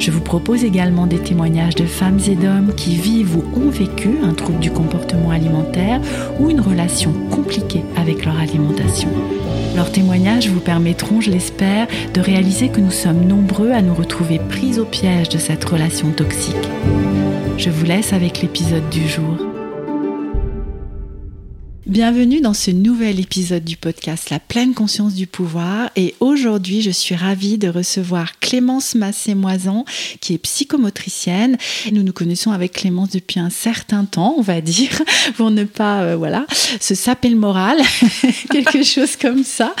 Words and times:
Je 0.00 0.10
vous 0.10 0.22
propose 0.22 0.64
également 0.64 1.06
des 1.06 1.18
témoignages 1.18 1.74
de 1.74 1.84
femmes 1.84 2.20
et 2.26 2.34
d'hommes 2.34 2.72
qui 2.74 2.96
vivent 2.96 3.36
ou 3.36 3.44
ont 3.54 3.68
vécu 3.68 4.08
un 4.24 4.32
trouble 4.32 4.58
du 4.58 4.70
comportement 4.70 5.30
alimentaire 5.30 6.00
ou 6.38 6.48
une 6.48 6.62
relation 6.62 7.12
compliquée 7.30 7.82
avec 7.96 8.24
leur 8.24 8.38
alimentation. 8.38 9.10
Leurs 9.76 9.92
témoignages 9.92 10.48
vous 10.48 10.60
permettront, 10.60 11.20
je 11.20 11.30
l'espère, 11.30 11.86
de 12.14 12.20
réaliser 12.22 12.70
que 12.70 12.80
nous 12.80 12.90
sommes 12.90 13.26
nombreux 13.26 13.72
à 13.72 13.82
nous 13.82 13.94
retrouver 13.94 14.38
pris 14.38 14.80
au 14.80 14.86
piège 14.86 15.28
de 15.28 15.38
cette 15.38 15.64
relation 15.66 16.10
toxique. 16.12 16.56
Je 17.58 17.68
vous 17.68 17.84
laisse 17.84 18.14
avec 18.14 18.40
l'épisode 18.40 18.88
du 18.88 19.06
jour. 19.06 19.49
Bienvenue 21.90 22.40
dans 22.40 22.54
ce 22.54 22.70
nouvel 22.70 23.18
épisode 23.18 23.64
du 23.64 23.76
podcast 23.76 24.30
La 24.30 24.38
pleine 24.38 24.74
conscience 24.74 25.12
du 25.12 25.26
pouvoir. 25.26 25.90
Et 25.96 26.14
aujourd'hui 26.20 26.82
je 26.82 26.90
suis 26.92 27.16
ravie 27.16 27.58
de 27.58 27.66
recevoir 27.66 28.38
Clémence 28.38 28.94
Massé-Moisan 28.94 29.84
qui 30.20 30.34
est 30.34 30.38
psychomotricienne. 30.38 31.58
Nous 31.90 32.04
nous 32.04 32.12
connaissons 32.12 32.52
avec 32.52 32.74
Clémence 32.74 33.10
depuis 33.10 33.40
un 33.40 33.50
certain 33.50 34.04
temps 34.04 34.36
on 34.38 34.40
va 34.40 34.60
dire 34.60 35.02
pour 35.36 35.50
ne 35.50 35.64
pas 35.64 36.02
euh, 36.02 36.16
voilà 36.16 36.46
se 36.78 36.94
saper 36.94 37.28
le 37.28 37.34
moral 37.34 37.76
quelque 38.52 38.84
chose 38.84 39.16
comme 39.16 39.42
ça. 39.42 39.74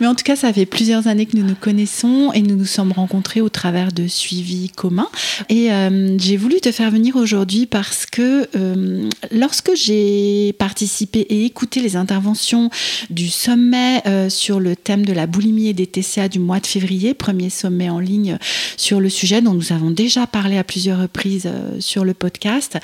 Mais 0.00 0.06
en 0.06 0.14
tout 0.14 0.22
cas 0.22 0.36
ça 0.36 0.52
fait 0.52 0.66
plusieurs 0.66 1.08
années 1.08 1.26
que 1.26 1.36
nous 1.36 1.44
nous 1.44 1.56
connaissons 1.56 2.30
et 2.32 2.42
nous 2.42 2.54
nous 2.54 2.64
sommes 2.64 2.92
rencontrés 2.92 3.40
au 3.40 3.48
travers 3.48 3.90
de 3.90 4.06
suivis 4.06 4.68
communs. 4.68 5.10
Et 5.48 5.72
euh, 5.72 6.16
j'ai 6.16 6.36
voulu 6.36 6.60
te 6.60 6.70
faire 6.70 6.92
venir 6.92 7.16
aujourd'hui 7.16 7.66
parce 7.66 8.06
que 8.06 8.48
euh, 8.54 9.08
lorsque 9.32 9.74
j'ai 9.74 10.52
participé 10.60 11.26
et 11.28 11.50
écouter 11.56 11.80
les 11.80 11.96
interventions 11.96 12.68
du 13.08 13.30
sommet 13.30 14.02
euh, 14.06 14.28
sur 14.28 14.60
le 14.60 14.76
thème 14.76 15.06
de 15.06 15.14
la 15.14 15.26
boulimie 15.26 15.68
et 15.68 15.72
des 15.72 15.86
TCA 15.86 16.28
du 16.28 16.38
mois 16.38 16.60
de 16.60 16.66
février, 16.66 17.14
premier 17.14 17.48
sommet 17.48 17.88
en 17.88 17.98
ligne 17.98 18.36
sur 18.76 19.00
le 19.00 19.08
sujet 19.08 19.40
dont 19.40 19.54
nous 19.54 19.72
avons 19.72 19.90
déjà 19.90 20.26
parlé 20.26 20.58
à 20.58 20.64
plusieurs 20.64 21.00
reprises 21.00 21.46
euh, 21.46 21.80
sur 21.80 22.04
le 22.04 22.12
podcast. 22.12 22.76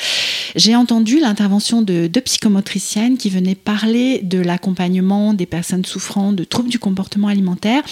J'ai 0.57 0.75
entendu 0.75 1.21
l'intervention 1.21 1.83
de 1.83 2.07
deux 2.07 2.23
psychomotriciennes 2.23 3.19
qui 3.19 3.29
venaient 3.29 3.55
parler 3.55 4.21
de 4.23 4.39
l'accompagnement 4.39 5.35
des 5.35 5.45
personnes 5.45 5.85
souffrant 5.85 6.33
de 6.33 6.43
troubles 6.43 6.71
du 6.71 6.79
comportement 6.79 7.29
alimentaire 7.29 7.83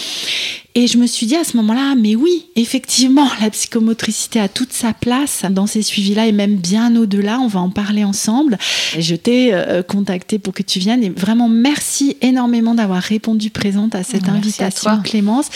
et 0.73 0.87
je 0.87 0.97
me 0.97 1.05
suis 1.05 1.25
dit 1.25 1.35
à 1.35 1.43
ce 1.43 1.57
moment-là, 1.57 1.95
mais 1.99 2.15
oui, 2.15 2.45
effectivement, 2.55 3.27
la 3.41 3.49
psychomotricité 3.49 4.39
a 4.39 4.47
toute 4.47 4.71
sa 4.71 4.93
place 4.93 5.43
dans 5.49 5.67
ces 5.67 5.81
suivis-là 5.81 6.27
et 6.27 6.31
même 6.31 6.55
bien 6.55 6.95
au-delà. 6.95 7.39
On 7.39 7.47
va 7.47 7.59
en 7.59 7.69
parler 7.69 8.05
ensemble. 8.05 8.57
Je 8.97 9.15
t'ai 9.15 9.53
euh, 9.53 9.83
contacté 9.83 10.39
pour 10.39 10.53
que 10.53 10.63
tu 10.63 10.70
viennes 10.79 11.03
et 11.03 11.09
vraiment 11.09 11.49
merci 11.49 12.17
énormément 12.21 12.75
d'avoir 12.75 13.01
répondu 13.01 13.49
présente 13.49 13.95
à 13.95 14.03
cette 14.03 14.29
invitation, 14.29 15.01
Clémence. 15.03 15.47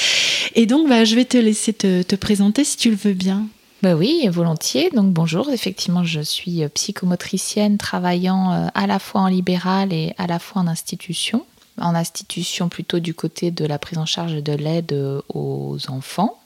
Et 0.56 0.66
donc, 0.66 0.90
bah, 0.90 1.06
je 1.06 1.16
vais 1.16 1.26
te 1.26 1.38
laisser 1.38 1.74
te, 1.74 2.02
te 2.02 2.16
présenter 2.16 2.64
si 2.64 2.78
tu 2.78 2.90
le 2.90 2.96
veux 2.96 3.14
bien. 3.14 3.48
Bah 3.84 3.96
oui, 3.96 4.28
volontiers. 4.30 4.90
Donc 4.96 5.12
bonjour, 5.14 5.52
effectivement, 5.52 6.04
je 6.04 6.22
suis 6.22 6.68
psychomotricienne 6.70 7.78
travaillant 7.78 8.52
euh, 8.52 8.68
à 8.74 8.88
la 8.88 9.00
fois 9.00 9.22
en 9.22 9.28
libéral 9.28 9.94
et 9.94 10.14
à 10.18 10.28
la 10.28 10.40
fois 10.40 10.62
en 10.62 10.68
institution 10.68 11.46
en 11.78 11.96
institution 11.96 12.70
plutôt 12.70 13.00
du 13.00 13.14
côté 13.14 13.52
de 13.52 13.66
la 13.66 13.80
prise 13.80 13.98
en 13.98 14.06
charge 14.06 14.42
de 14.42 14.54
l'aide 14.54 14.96
aux 15.28 15.78
enfants, 15.90 16.40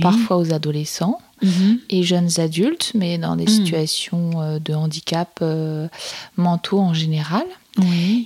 parfois 0.00 0.36
aux 0.38 0.52
adolescents. 0.52 1.20
Mhm. 1.42 1.80
et 1.90 2.02
jeunes 2.04 2.30
adultes, 2.38 2.92
mais 2.94 3.18
dans 3.18 3.36
des 3.36 3.44
mhm. 3.44 3.50
situations 3.50 4.30
euh, 4.40 4.58
de 4.58 4.72
handicap 4.72 5.40
euh, 5.42 5.88
mentaux 6.36 6.78
en 6.78 6.94
général. 6.94 7.44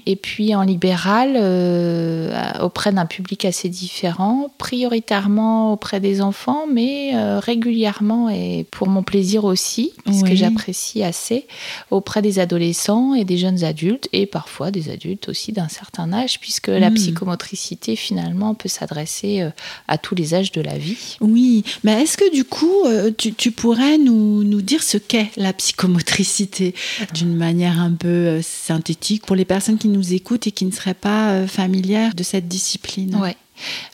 Et 0.06 0.16
puis 0.16 0.54
en 0.54 0.62
libéral, 0.62 1.32
euh, 1.36 2.32
auprès 2.60 2.92
d'un 2.92 3.06
public 3.06 3.44
assez 3.44 3.68
différent, 3.68 4.50
prioritairement 4.58 5.72
auprès 5.72 6.00
des 6.00 6.20
enfants, 6.20 6.64
mais 6.70 7.12
euh, 7.14 7.38
régulièrement 7.38 8.28
et 8.28 8.66
pour 8.70 8.88
mon 8.88 9.02
plaisir 9.02 9.44
aussi, 9.44 9.92
puisque 10.04 10.34
j'apprécie 10.34 11.02
assez, 11.02 11.46
auprès 11.90 12.20
des 12.20 12.38
adolescents 12.38 13.14
et 13.14 13.24
des 13.24 13.38
jeunes 13.38 13.64
adultes, 13.64 14.08
et 14.12 14.26
parfois 14.26 14.70
des 14.70 14.90
adultes 14.90 15.28
aussi 15.28 15.52
d'un 15.52 15.68
certain 15.68 16.12
âge, 16.12 16.40
puisque 16.40 16.68
la 16.68 16.90
hmm. 16.90 16.94
psychomotricité 16.94 17.96
finalement 17.96 18.54
peut 18.54 18.68
s'adresser 18.68 19.40
euh, 19.40 19.50
à 19.88 19.96
tous 19.96 20.14
les 20.14 20.34
âges 20.34 20.52
de 20.52 20.60
la 20.60 20.76
vie. 20.76 21.16
Oui, 21.20 21.64
mais 21.84 22.02
est-ce 22.02 22.18
que 22.18 22.30
du 22.34 22.44
coup, 22.44 22.84
tu, 23.16 23.50
pourrais 23.50 23.96
nous, 23.96 24.44
nous 24.44 24.60
dire 24.60 24.82
ce 24.82 24.98
qu'est 24.98 25.30
la 25.36 25.52
psychomotricité 25.52 26.74
d'une 27.14 27.34
manière 27.34 27.80
un 27.80 27.92
peu 27.92 28.40
synthétique 28.42 29.24
pour 29.24 29.36
les 29.38 29.44
personnes 29.44 29.78
qui 29.78 29.88
nous 29.88 30.12
écoutent 30.12 30.46
et 30.46 30.52
qui 30.52 30.66
ne 30.66 30.72
seraient 30.72 30.94
pas 30.94 31.30
euh, 31.30 31.46
familières 31.46 32.14
de 32.14 32.22
cette 32.22 32.48
discipline 32.48 33.18
Oui. 33.22 33.30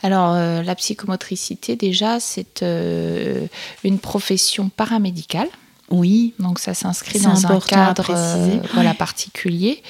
Alors, 0.03 0.35
euh, 0.35 0.63
la 0.63 0.75
psychomotricité, 0.75 1.77
déjà, 1.77 2.21
c'est 2.21 2.63
euh, 2.63 3.47
une 3.85 3.99
profession 3.99 4.69
paramédicale. 4.69 5.49
Oui. 5.91 6.33
Donc 6.39 6.59
ça 6.59 6.73
s'inscrit 6.73 7.21
dans 7.21 7.47
un 7.47 7.61
cadre 7.61 8.15
voilà, 8.73 8.95
particulier, 8.95 9.83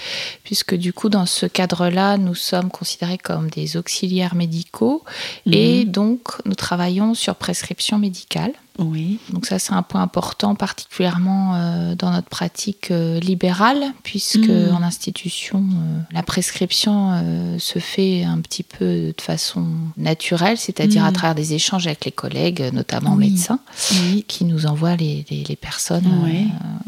puisque 0.43 0.75
du 0.75 0.93
coup, 0.93 1.09
dans 1.09 1.25
ce 1.25 1.47
cadre-là, 1.47 2.19
nous 2.19 2.35
sommes 2.35 2.71
considérés 2.71 3.19
comme 3.19 3.49
des 3.49 3.77
auxiliaires 3.77 4.35
médicaux 4.35 5.05
et 5.47 5.85
mhm. 5.85 5.91
donc 5.93 6.21
nous 6.45 6.57
travaillons 6.57 7.15
sur 7.15 7.37
prescription 7.37 7.99
médicale. 7.99 8.53
Oui. 8.79 9.21
Donc 9.31 9.47
ça, 9.47 9.61
c'est 9.61 9.73
un 9.73 9.83
point 9.83 10.03
important, 10.03 10.57
particulièrement 10.57 11.55
euh, 11.55 11.95
dans 11.95 12.11
notre 12.11 12.29
pratique 12.29 12.91
euh, 12.91 13.21
libérale, 13.21 13.85
puisque 14.03 14.49
mm. 14.49 14.75
en 14.75 14.83
institution, 14.83 15.63
euh, 15.63 16.01
la 16.11 16.25
prescription 16.25 16.95
se 17.59 17.79
fait 17.79 18.25
un 18.25 18.41
petit 18.41 18.65
peu 18.65 19.15
de 19.17 19.21
façon 19.21 19.67
naturelle, 19.97 20.59
c'est-à-dire 20.59 21.05
à 21.05 21.11
mm. 21.11 21.15
travers 21.15 21.35
des 21.37 21.55
échanges 21.55 21.87
avec 21.87 22.05
les 22.05 22.11
collègues, 22.11 22.71
notamment 22.73 23.15
médecins, 23.15 23.61
qui 24.27 24.45
nous 24.45 24.67
envoient 24.67 24.97
les, 24.97 25.25
personnes 25.61 26.11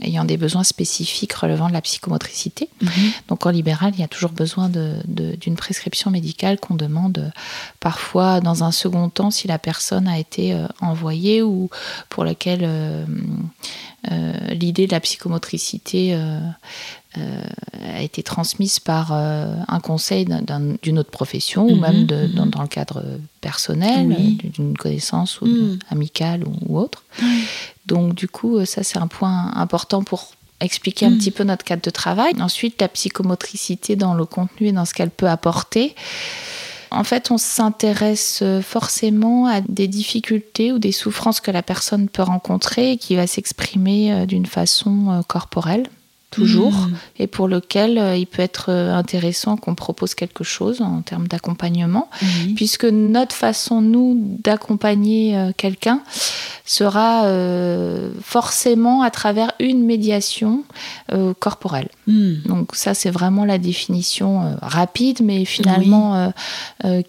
ayant 0.03 0.25
des 0.25 0.37
besoins 0.37 0.65
spécifiques 0.65 1.33
relevant 1.35 1.69
de 1.69 1.73
la 1.73 1.81
psychomotricité. 1.81 2.69
Mm-hmm. 2.83 3.11
Donc 3.29 3.47
en 3.47 3.51
libéral, 3.51 3.93
il 3.95 4.01
y 4.01 4.05
a 4.05 4.09
toujours 4.09 4.33
besoin 4.33 4.69
d'une 4.69 5.57
prescription 5.57 6.11
médicale 6.11 6.59
qu'on 6.59 6.75
demande 6.75 7.33
parfois 7.79 8.41
dans 8.41 8.65
un 8.65 8.73
second 8.73 9.09
temps 9.09 9.31
si 9.31 9.47
la 9.47 9.59
personne 9.59 10.09
a 10.09 10.19
été 10.19 10.57
envoyée 10.81 11.43
ou 11.43 11.71
pour 12.09 12.25
laquelle 12.25 12.61
euh, 12.63 13.05
euh, 14.11 14.33
l'idée 14.51 14.87
de 14.87 14.93
la 14.93 15.01
psychomotricité 15.01 16.15
euh, 16.15 16.41
a 17.17 18.03
été 18.03 18.23
transmise 18.23 18.79
par 18.79 19.13
un 19.13 19.81
conseil 19.81 20.27
d'une 20.83 20.99
autre 20.99 21.11
profession 21.11 21.67
ou 21.67 21.77
mhm, 21.77 21.81
même 21.81 22.01
mhm. 22.03 22.51
dans, 22.51 22.63
le 22.63 22.69
cadre 22.69 23.03
personnel, 23.41 24.37
d'une 24.43 24.77
connaissance 24.77 25.41
ou 25.41 25.47
mhm. 25.47 25.79
amicale 25.89 26.45
ou, 26.45 26.79
autre. 26.79 27.05
Donc 27.87 28.15
du 28.15 28.29
coup, 28.29 28.63
ça 28.67 28.83
c'est 28.83 28.99
un 28.99 29.07
point 29.07 29.51
important 29.55 30.05
pour 30.05 30.33
expliquer 30.61 31.07
un 31.07 31.17
petit 31.17 31.31
peu 31.31 31.45
notre 31.45 31.65
cadre 31.65 31.83
de 31.83 31.91
travail. 31.91 32.35
Ensuite, 32.41 32.81
la 32.81 32.89
psychomotricité 32.89 33.97
dans 33.97 34.15
le 34.15 34.27
contenu 34.27 34.69
et 34.69 34.73
dans 34.73 34.85
ce 34.85 34.93
qu'elle 34.93 35.11
peut 35.11 35.29
apporter. 35.29 35.95
En 36.91 37.05
fait, 37.05 37.31
on 37.31 37.39
s'intéresse 37.39 38.43
forcément 38.63 39.47
à 39.47 39.61
des 39.61 39.89
difficultés 39.89 40.73
ou 40.73 40.79
des 40.79 40.93
souffrances 40.93 41.41
que 41.41 41.51
la 41.51 41.63
personne 41.63 42.09
peut 42.09 42.23
rencontrer 42.23 42.93
et 42.93 42.97
qui 42.97 43.17
va 43.17 43.27
s'exprimer 43.27 44.13
euh, 44.13 44.27
d'une 44.27 44.47
façon 44.47 45.11
euh, 45.11 45.23
corporelle 45.27 45.89
toujours, 46.31 46.73
hmm. 46.73 46.95
et 47.19 47.27
pour 47.27 47.49
lequel 47.49 47.99
euh, 47.99 48.17
il 48.17 48.27
peut 48.27 48.43
être 48.43 48.71
intéressant 48.71 49.57
qu'on 49.57 49.75
propose 49.75 50.15
quelque 50.15 50.45
chose 50.45 50.81
en 50.81 51.03
termes 51.03 51.29
d'accompagnement, 51.29 52.11
puisque 52.57 52.85
notre 52.85 53.35
façon, 53.35 53.81
nous, 53.81 54.17
d'accompagner 54.43 55.53
quelqu'un, 55.57 56.03
sera 56.67 57.27
euh, 57.27 58.11
forcément 58.21 59.03
à 59.03 59.11
travers 59.11 59.53
une 59.61 59.85
médiation 59.85 60.65
euh, 61.13 61.33
corporelle. 61.39 61.89
Hmm. 62.09 62.35
Donc 62.45 62.75
ça, 62.75 62.93
c'est 62.93 63.11
vraiment 63.11 63.45
la 63.45 63.59
définition 63.59 64.43
euh, 64.43 64.55
rapide, 64.61 65.21
mais 65.23 65.45
finalement 65.45 66.33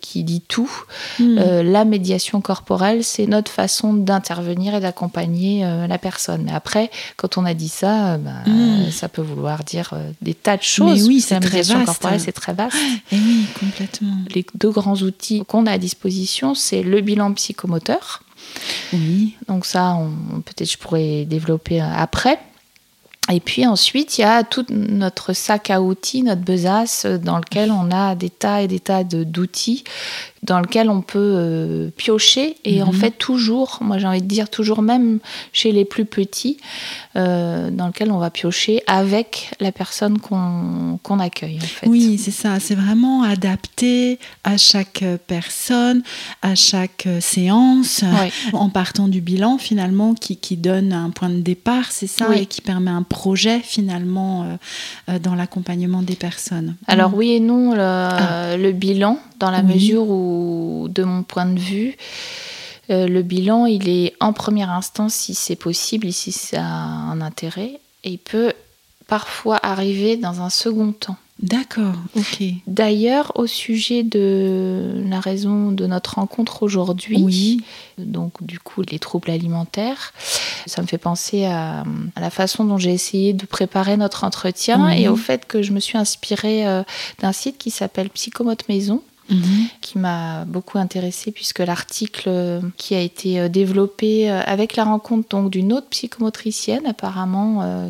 qui 0.02 0.24
dit 0.24 0.42
tout. 0.42 0.72
Hmm. 1.20 1.36
la 1.38 1.86
médiation 1.86 2.42
corporelle, 2.42 3.04
c'est 3.04 3.26
notre 3.26 3.52
façon 3.52 3.94
d'intervenir 3.94 4.76
et 4.76 4.80
d'accompagner 4.80 5.62
la 5.88 5.98
personne. 5.98 6.44
Mais 6.46 6.54
après, 6.54 6.92
quand 7.16 7.38
on 7.38 7.46
a 7.46 7.54
dit 7.54 7.70
ça, 7.70 8.18
bah, 8.18 8.32
hmm. 8.46 8.92
Ça 9.08 9.14
peut 9.14 9.22
vouloir 9.22 9.64
dire 9.64 9.94
des 10.22 10.34
tas 10.34 10.58
de 10.58 10.64
choses. 10.64 11.02
Mais 11.02 11.08
oui, 11.08 11.22
c'est 11.22 11.40
très 11.40 11.64
corporelle, 11.86 12.20
c'est 12.20 12.34
très 12.34 12.54
vaste. 12.54 12.76
Et 13.14 13.16
oui, 13.16 13.46
complètement. 13.58 14.18
Les 14.36 14.46
deux 14.56 14.70
grands 14.70 14.98
outils 14.98 15.46
qu'on 15.48 15.66
a 15.66 15.72
à 15.72 15.78
disposition, 15.78 16.54
c'est 16.54 16.84
le 16.84 17.00
bilan 17.00 17.32
psychomoteur 17.34 18.22
Oui. 18.92 19.36
Donc 19.48 19.66
ça, 19.66 19.98
peut-être 20.44 20.70
je 20.70 20.78
pourrais 20.78 21.24
développer 21.24 21.80
après. 21.80 22.38
Et 23.32 23.40
puis 23.40 23.66
ensuite, 23.66 24.18
il 24.18 24.22
y 24.22 24.24
a 24.26 24.44
tout 24.44 24.66
notre 24.70 25.32
sac 25.32 25.70
à 25.70 25.82
outils, 25.82 26.24
notre 26.24 26.42
besace, 26.42 27.06
dans 27.06 27.38
lequel 27.38 27.72
on 27.72 27.90
a 27.92 28.16
des 28.16 28.30
tas 28.30 28.62
et 28.62 28.68
des 28.68 28.82
tas 28.82 29.06
d'outils 29.06 29.86
dans 30.44 30.60
lequel 30.60 30.90
on 30.90 31.02
peut 31.02 31.18
euh, 31.20 31.90
piocher 31.96 32.58
et 32.64 32.84
en 32.84 32.88
mhm. 32.88 32.94
fait 32.94 33.12
toujours, 33.12 33.80
moi 33.82 33.98
j'ai 33.98 34.08
envie 34.08 34.22
de 34.22 34.28
dire 34.28 34.50
toujours 34.50 34.82
même 34.82 35.20
chez 35.52 35.72
les 35.72 35.86
plus 35.86 36.06
petits, 36.06 36.58
euh, 37.16 37.72
dans 37.72 37.88
lequel 37.88 38.12
on 38.12 38.18
va 38.18 38.30
piocher 38.30 38.82
avec 38.88 39.52
la 39.60 39.72
personne 39.72 40.20
qu'on 40.20 41.20
accueille. 41.20 41.60
Oui, 41.86 42.18
c'est 42.18 42.32
ça, 42.32 42.60
c'est 42.60 42.76
vraiment 42.76 43.24
adapté 43.24 44.20
à 44.44 44.58
chaque 44.58 45.04
personne, 45.26 46.04
à 46.42 46.56
chaque 46.56 47.08
séance, 47.20 48.04
en 48.54 48.70
partant 48.70 49.08
du 49.08 49.22
bilan 49.22 49.58
finalement 49.58 50.14
qui, 50.14 50.38
qui, 50.38 50.58
donne 50.58 50.94
un 50.94 51.10
point 51.10 51.30
de 51.30 51.40
départ, 51.40 51.92
c'est 51.92 52.08
ça, 52.08 52.36
et 52.36 52.46
qui 52.46 52.62
permet 52.62 52.92
un 52.92 53.04
projet 53.04 53.60
finalement 53.60 54.58
euh, 55.10 55.20
dans 55.20 55.36
l'accompagnement 55.36 56.02
des 56.02 56.16
personnes. 56.16 56.76
Alors 56.88 57.14
oui 57.16 57.32
et 57.32 57.40
non, 57.40 57.74
le, 57.74 57.80
ah. 57.82 58.58
le 58.58 58.72
bilan 58.72 59.20
dans 59.40 59.52
la 59.52 59.62
mesure 59.62 60.10
où, 60.10 60.27
de 60.90 61.04
mon 61.04 61.24
point 61.24 61.46
de 61.46 61.60
vue, 61.60 61.98
euh, 62.90 63.08
le 63.08 63.22
bilan, 63.22 63.66
il 63.66 63.90
est 63.90 64.14
en 64.20 64.34
première 64.34 64.70
instance, 64.70 65.14
si 65.14 65.34
c'est 65.34 65.56
possible, 65.56 66.12
si 66.14 66.32
ça 66.32 66.62
a 66.62 66.64
un 66.64 67.22
intérêt, 67.22 67.80
et 68.04 68.12
il 68.12 68.20
peut 68.20 68.54
parfois 69.08 69.60
arriver 69.64 70.18
dans 70.18 70.42
un 70.42 70.50
second 70.50 70.92
temps. 70.92 71.18
D'accord, 71.40 71.94
ok. 72.16 72.44
D'ailleurs, 72.66 73.32
au 73.36 73.46
sujet 73.46 74.02
de 74.02 75.04
la 75.06 75.20
raison 75.20 75.72
de 75.72 75.86
notre 75.86 76.16
rencontre 76.16 76.64
aujourd'hui, 76.64 77.22
oui. 77.22 77.64
donc 78.00 78.44
du 78.44 78.60
coup 78.60 78.82
les 78.82 78.98
troubles 78.98 79.30
alimentaires, 79.30 80.14
ça 80.66 80.82
me 80.82 80.88
fait 80.88 80.98
penser 80.98 81.46
à, 81.46 81.84
la 82.20 82.32
façon 82.32 82.66
dont 82.66 82.80
j'ai 82.80 82.92
essayé 82.92 83.34
de 83.34 83.46
préparer 83.46 83.98
notre 83.98 84.24
entretien 84.24 84.90
et 84.90 85.08
au 85.10 85.16
fait 85.16 85.46
que 85.46 85.62
je 85.62 85.74
me 85.74 85.80
suis 85.80 85.98
inspirée 86.00 86.68
euh, 86.68 86.82
d'un 87.20 87.34
site 87.34 87.60
qui 87.60 87.70
s'appelle 87.70 88.10
Psychomote 88.10 88.68
Maison 88.68 89.04
Mhm. 89.30 89.68
qui 89.82 89.98
m'a 89.98 90.46
beaucoup 90.46 90.78
intéressée 90.78 91.32
puisque 91.32 91.60
l'article 91.60 92.24
euh, 92.28 92.62
qui 92.78 92.96
a 92.96 93.02
été 93.02 93.40
euh, 93.40 93.50
développé 93.50 94.32
euh, 94.32 94.42
avec 94.46 94.78
la 94.78 94.86
rencontre 94.86 95.28
donc 95.30 95.52
d'une 95.52 95.74
autre 95.74 95.88
psychomotricienne 95.90 96.86
apparemment 96.86 97.38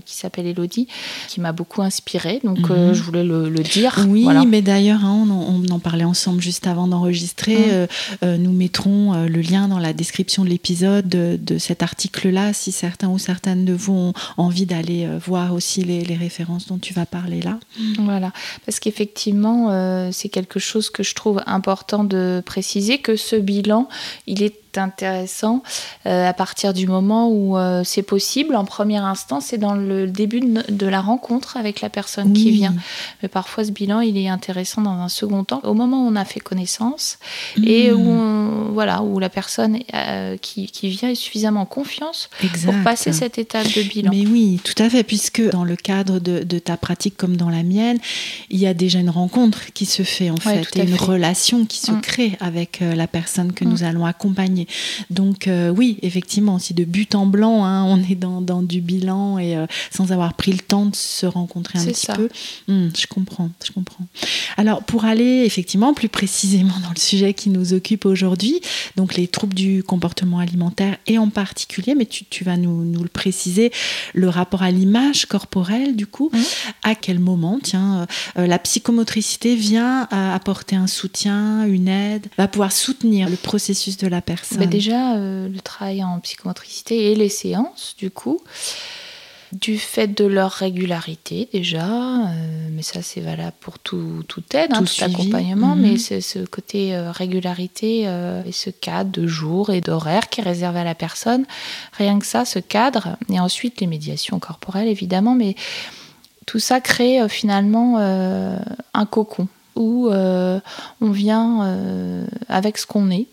qui 0.06 0.16
s'appelle 0.16 0.48
Elodie, 0.48 0.88
qui 1.28 1.42
m'a 1.42 1.52
beaucoup 1.52 1.82
inspirée. 1.82 2.40
Donc 2.44 2.70
mhm. 2.70 2.94
je 2.94 3.04
voulais 3.04 3.24
le, 3.24 3.50
dire. 3.50 4.06
Oui, 4.08 4.28
mais 4.48 4.62
d'ailleurs 4.62 5.04
hein, 5.04 5.28
on, 5.30 5.70
en 5.70 5.80
parlait 5.80 6.04
ensemble 6.04 6.42
juste 6.42 6.68
avant 6.68 6.88
d'enregistrer. 6.88 7.88
Mhm. 8.22 8.38
nous 8.38 8.52
mettrons 8.52 9.26
le 9.28 9.42
lien 9.42 9.68
dans 9.68 9.80
la 9.80 9.94
description 9.94 10.44
de 10.44 10.50
l'épisode 10.50 11.08
de, 11.08 11.58
cet 11.58 11.84
article-là 11.84 12.54
si 12.54 12.72
certains 12.72 13.10
ou 13.10 13.18
certaines 13.18 13.66
de 13.66 13.74
vous 13.74 13.94
ont 13.94 14.14
envie 14.38 14.66
d'aller 14.66 15.08
voir 15.26 15.54
aussi 15.54 15.84
les, 15.84 16.02
les, 16.02 16.16
références 16.16 16.68
dont 16.68 16.78
tu 16.78 16.94
vas 16.94 17.06
parler 17.06 17.42
là. 17.42 17.60
Voilà, 18.00 18.32
parce 18.66 18.80
qu'effectivement 18.80 20.12
c'est 20.12 20.30
quelque 20.30 20.60
chose 20.60 20.90
que 20.90 21.04
je 21.04 21.14
trouve 21.14 21.27
important 21.46 22.04
de 22.04 22.42
préciser 22.46 23.00
que 23.00 23.16
ce 23.16 23.36
bilan, 23.36 23.88
il 24.26 24.44
est 24.44 24.67
intéressant 24.78 25.64
euh, 26.06 26.28
à 26.28 26.34
partir 26.34 26.74
du 26.74 26.88
moment 26.88 27.30
où 27.30 27.58
euh, 27.58 27.84
c'est 27.84 28.04
possible. 28.04 28.56
En 28.56 28.66
première 28.66 29.06
instance, 29.06 29.46
c'est 29.48 29.58
dans 29.58 29.76
le 29.76 30.08
début 30.08 30.40
de, 30.40 30.88
la 30.88 31.02
rencontre 31.02 31.58
avec 31.58 31.82
la 31.82 31.90
personne 31.90 32.34
qui 32.34 32.52
vient. 32.52 32.76
Mais 33.22 33.28
parfois, 33.28 33.64
ce 33.64 33.72
bilan, 33.72 34.02
il 34.02 34.18
est 34.18 34.30
intéressant 34.30 34.82
dans 34.82 34.92
un 34.92 35.10
second 35.10 35.44
temps, 35.44 35.62
au 35.64 35.74
moment 35.74 36.06
où 36.06 36.10
on 36.10 36.16
a 36.16 36.26
fait 36.26 36.40
connaissance 36.40 37.20
et 37.62 37.92
où, 37.92 38.74
voilà, 38.74 39.02
où 39.02 39.20
la 39.20 39.30
personne 39.30 39.80
euh, 39.94 40.38
qui, 40.38 40.68
qui, 40.68 40.90
vient 40.90 41.10
est 41.10 41.16
suffisamment 41.16 41.66
confiance 41.66 42.30
pour 42.64 42.74
passer 42.84 43.12
cette 43.12 43.38
étape 43.38 43.68
de 43.68 43.82
bilan. 43.84 44.12
Mais 44.14 44.26
oui, 44.26 44.60
tout 44.64 44.82
à 44.82 44.90
fait, 44.90 45.04
puisque 45.04 45.42
dans 45.50 45.64
le 45.64 45.76
cadre 45.76 46.20
de, 46.20 46.44
de 46.44 46.60
ta 46.60 46.78
pratique 46.78 47.18
comme 47.18 47.36
dans 47.36 47.50
la 47.50 47.64
mienne, 47.64 47.98
il 48.50 48.60
y 48.60 48.68
a 48.68 48.74
déjà 48.74 49.00
une 49.00 49.10
rencontre 49.10 49.74
qui 49.74 49.86
se 49.86 50.04
fait 50.04 50.30
en 50.30 50.38
fait, 50.38 50.76
et 50.76 50.84
une 50.84 50.96
relation 50.96 51.66
qui 51.66 51.80
se 51.80 51.92
mmh. 51.92 52.02
crée 52.02 52.38
avec 52.40 52.80
la 52.82 53.08
personne 53.08 53.54
que 53.54 53.66
mmh. 53.66 53.70
nous 53.70 53.84
allons 53.84 54.06
accompagner. 54.06 54.67
Donc 55.10 55.48
euh, 55.48 55.70
oui, 55.70 55.98
effectivement, 56.02 56.60
si 56.60 56.74
de 56.74 56.84
but 56.84 57.16
en 57.16 57.26
blanc, 57.26 57.66
hein, 57.66 57.84
on 57.84 57.98
est 57.98 58.16
dans, 58.16 58.62
du 58.62 58.82
bilan 58.82 59.38
et 59.38 59.56
euh, 59.56 59.66
sans 59.92 60.12
avoir 60.12 60.34
pris 60.34 60.52
le 60.52 60.60
temps 60.60 60.86
de 60.86 60.96
se 60.96 61.26
rencontrer 61.26 61.80
un 61.80 61.86
petit 61.86 62.08
peu, 62.08 62.30
hmm, 62.68 62.90
je 62.98 63.08
comprends, 63.08 63.50
je 63.66 63.72
comprends. 63.72 64.06
Alors 64.58 64.84
pour 64.84 65.06
aller 65.06 65.44
effectivement 65.46 65.94
plus 65.94 66.10
précisément 66.10 66.80
dans 66.84 66.90
le 66.90 67.00
sujet 67.00 67.34
qui 67.34 67.50
nous 67.50 67.74
occupe 67.74 68.06
aujourd'hui, 68.06 68.62
donc 68.96 69.16
les 69.16 69.28
troubles 69.28 69.54
du 69.54 69.84
comportement 69.84 70.40
alimentaire 70.40 70.98
et 71.08 71.18
en 71.18 71.30
particulier, 71.30 71.96
mais 71.96 72.06
tu, 72.06 72.44
vas 72.44 72.58
nous, 72.58 73.04
le 73.04 73.10
préciser, 73.10 73.72
le 74.14 74.30
rapport 74.30 74.64
à 74.64 74.72
l'image 74.72 75.26
corporelle 75.26 75.96
du 75.96 76.08
coup, 76.08 76.30
mmh. 76.34 76.40
à 76.84 76.96
quel 76.96 77.20
moment, 77.20 77.60
tiens, 77.62 78.08
euh, 78.38 78.48
la 78.48 78.60
psychomotricité 78.60 79.56
vient 79.56 80.08
apporter 80.12 80.76
un 80.76 80.88
soutien, 80.88 81.66
une 81.66 81.88
aide, 81.88 82.28
va 82.38 82.48
pouvoir 82.48 82.72
soutenir 82.72 83.30
le 83.30 83.36
processus 83.36 83.98
de 83.98 84.08
la 84.08 84.22
personne? 84.22 84.57
Bah, 84.58 84.66
déjà, 84.66 85.16
euh, 85.16 85.48
le 85.48 85.60
travail 85.60 86.04
en 86.04 86.20
psychomotricité 86.20 87.12
et 87.12 87.16
les 87.16 87.30
séances, 87.30 87.96
du 87.98 88.12
coup, 88.12 88.40
du 89.54 89.78
fait 89.78 90.08
de 90.08 90.26
leur 90.26 90.52
régularité 90.52 91.48
déjà, 91.54 91.88
euh, 91.88 92.68
mais 92.72 92.82
ça 92.82 93.02
c'est 93.02 93.22
valable 93.22 93.56
pour 93.62 93.80
tout, 93.80 94.24
toute 94.28 94.54
aide, 94.54 94.72
hein, 94.74 94.84
tout, 94.84 95.04
accompagnement, 95.04 95.76
mhm. 95.76 95.82
mais 95.82 95.98
ce 95.98 96.46
côté 96.46 96.94
euh, 96.94 97.12
régularité 97.12 98.02
et 98.46 98.52
ce 98.52 98.70
cadre 98.70 99.10
de 99.12 99.26
jour 99.26 99.70
et 99.70 99.80
d'horaire 99.80 100.28
qui 100.28 100.42
est 100.42 100.44
réservé 100.44 100.80
à 100.80 100.84
la 100.84 100.96
personne. 100.96 101.46
Rien 101.94 102.20
que 102.20 102.26
ça, 102.26 102.44
ce 102.44 102.60
cadre, 102.60 103.16
et 103.32 103.40
ensuite 103.40 103.80
les 103.80 103.88
médiations 103.88 104.40
corporelles 104.40 104.90
évidemment, 104.90 105.34
mais 105.34 105.56
tout 106.46 106.60
ça 106.60 106.82
crée 106.82 107.28
finalement 107.30 107.98
un 107.98 109.06
cocon 109.06 109.48
où 109.76 110.10
on 110.10 111.12
vient 111.12 112.26
avec 112.50 112.78
ce 112.78 112.86
qu'on 112.86 113.12
est 113.12 113.28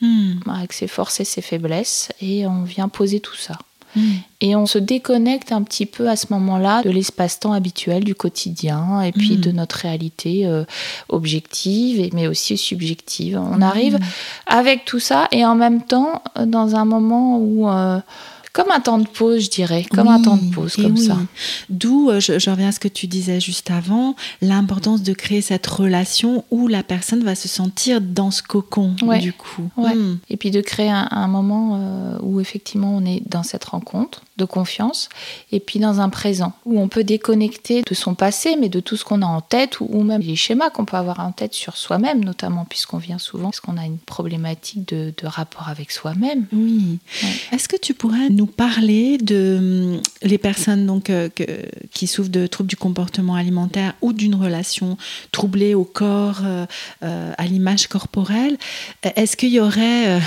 Hmm. 0.00 0.34
avec 0.50 0.74
ses 0.74 0.88
forces 0.88 1.20
et 1.20 1.24
ses 1.24 1.40
faiblesses, 1.40 2.10
et 2.20 2.46
on 2.46 2.64
vient 2.64 2.88
poser 2.88 3.20
tout 3.20 3.34
ça. 3.34 3.58
Hmm. 3.94 4.16
Et 4.42 4.54
on 4.54 4.66
se 4.66 4.78
déconnecte 4.78 5.52
un 5.52 5.62
petit 5.62 5.86
peu 5.86 6.10
à 6.10 6.16
ce 6.16 6.26
moment-là 6.30 6.82
de 6.82 6.90
l'espace-temps 6.90 7.54
habituel 7.54 8.04
du 8.04 8.14
quotidien 8.14 9.00
et 9.00 9.12
puis 9.12 9.38
hmm. 9.38 9.40
de 9.40 9.50
notre 9.52 9.76
réalité 9.76 10.46
euh, 10.46 10.64
objective, 11.08 12.10
mais 12.12 12.28
aussi 12.28 12.58
subjective. 12.58 13.40
On 13.42 13.62
arrive 13.62 13.98
avec 14.46 14.84
tout 14.84 15.00
ça 15.00 15.28
et 15.32 15.46
en 15.46 15.54
même 15.54 15.82
temps 15.82 16.22
dans 16.44 16.76
un 16.76 16.84
moment 16.84 17.38
où... 17.38 17.68
Euh, 17.68 17.98
comme 18.56 18.70
un 18.70 18.80
temps 18.80 18.96
de 18.96 19.06
pause, 19.06 19.44
je 19.44 19.50
dirais, 19.50 19.84
comme 19.84 20.08
un 20.08 20.22
temps 20.22 20.38
de 20.38 20.50
pause, 20.50 20.76
comme 20.76 20.96
ça. 20.96 21.18
D'où, 21.68 22.08
euh, 22.08 22.20
je, 22.20 22.32
reviens 22.48 22.68
à 22.68 22.72
ce 22.72 22.80
que 22.80 22.88
tu 22.88 23.06
disais 23.06 23.38
juste 23.38 23.70
avant, 23.70 24.16
l'importance 24.40 25.02
de 25.02 25.12
créer 25.12 25.42
cette 25.42 25.66
relation 25.66 26.42
où 26.50 26.66
la 26.66 26.82
personne 26.82 27.22
va 27.22 27.34
se 27.34 27.48
sentir 27.48 28.00
dans 28.00 28.30
ce 28.30 28.42
cocon, 28.42 28.94
du 29.20 29.34
coup. 29.34 29.68
Hmm. 29.76 30.14
Et 30.30 30.38
puis 30.38 30.50
de 30.50 30.62
créer 30.62 30.88
un, 30.88 31.26
moment 31.26 31.78
euh, 31.78 32.18
où 32.22 32.40
effectivement 32.40 32.96
on 32.96 33.04
est 33.04 33.20
dans 33.28 33.42
cette 33.42 33.64
rencontre 33.64 34.22
de 34.38 34.46
confiance, 34.46 35.10
et 35.52 35.60
puis 35.60 35.78
dans 35.78 36.00
un 36.00 36.08
présent 36.08 36.54
où 36.64 36.80
on 36.80 36.88
peut 36.88 37.04
déconnecter 37.04 37.82
de 37.82 37.94
son 37.94 38.14
passé, 38.14 38.56
mais 38.58 38.70
de 38.70 38.80
tout 38.80 38.96
ce 38.96 39.04
qu'on 39.04 39.20
a 39.20 39.26
en 39.26 39.42
tête, 39.42 39.80
ou, 39.80 40.02
même 40.02 40.22
les 40.22 40.36
schémas 40.36 40.70
qu'on 40.70 40.86
peut 40.86 40.96
avoir 40.96 41.20
en 41.20 41.32
tête 41.32 41.52
sur 41.52 41.76
soi-même, 41.76 42.24
notamment 42.24 42.64
puisqu'on 42.64 42.98
vient 42.98 43.18
souvent, 43.18 43.50
parce 43.50 43.60
qu'on 43.60 43.76
a 43.76 43.84
une 43.84 43.98
problématique 43.98 44.88
de, 44.88 45.12
rapport 45.24 45.68
avec 45.68 45.90
soi-même. 45.90 46.46
Oui. 46.52 46.98
Est-ce 47.52 47.68
que 47.68 47.76
tu 47.76 47.94
pourrais 47.94 48.30
nous 48.30 48.45
parler 48.46 49.18
de 49.18 49.56
hum, 49.58 50.00
les 50.22 50.38
personnes 50.38 50.86
donc, 50.86 51.10
euh, 51.10 51.28
qui 51.92 52.06
souffrent 52.06 52.30
de 52.30 52.46
troubles 52.46 52.68
du 52.68 52.76
comportement 52.76 53.34
alimentaire 53.34 53.94
ou 54.00 54.12
d'une 54.12 54.34
relation 54.34 54.96
troublée 55.32 55.74
au 55.74 55.84
corps, 55.84 56.40
euh, 56.44 56.66
euh, 57.02 57.32
à 57.36 57.44
l'image 57.44 57.86
corporelle 57.88 58.56
Est-ce 59.02 59.36
qu'il 59.36 59.50
y 59.50 59.60
aurait... 59.60 60.20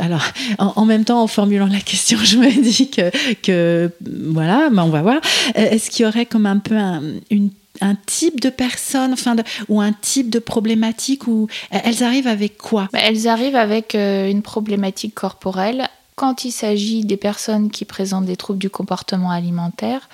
alors, 0.00 0.24
en, 0.58 0.84
même 0.84 1.04
temps, 1.04 1.22
en 1.22 1.26
formulant 1.26 1.66
la 1.66 1.80
question, 1.80 2.18
je 2.22 2.38
me 2.38 2.62
dis 2.62 2.90
que, 2.90 3.10
que 3.42 3.90
voilà, 4.00 4.70
mais 4.70 4.82
on 4.82 4.90
va 4.90 5.02
voir. 5.02 5.20
Est-ce 5.54 5.90
qu'il 5.90 6.04
y 6.04 6.08
aurait 6.08 6.26
comme 6.26 6.46
un 6.46 6.58
peu 6.58 6.76
un, 6.76 7.94
type 8.06 8.40
de 8.40 8.48
personne, 8.48 9.12
enfin, 9.12 9.36
ou 9.68 9.80
un 9.80 9.92
type 9.92 10.30
de 10.30 10.38
problématique, 10.38 11.26
ou 11.26 11.48
elles 11.70 12.02
arrivent 12.02 12.26
avec 12.26 12.56
quoi? 12.56 12.88
Elles 12.92 13.28
arrivent 13.28 13.56
avec 13.56 13.94
une 13.94 14.42
problématique 14.42 15.14
corporelle 15.14 15.88
quand 16.16 16.44
il 16.44 16.50
s'agit 16.50 17.04
des 17.04 17.18
personnes 17.18 17.70
qui 17.70 17.84
présentent 17.84 18.24
des 18.24 18.36
troubles 18.36 18.58
du 18.58 18.70
comportement 18.70 19.30
alimentaire, 19.30 20.08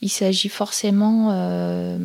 il 0.00 0.08
s'agit 0.08 0.48
forcément 0.48 1.30
euh, 1.32 1.98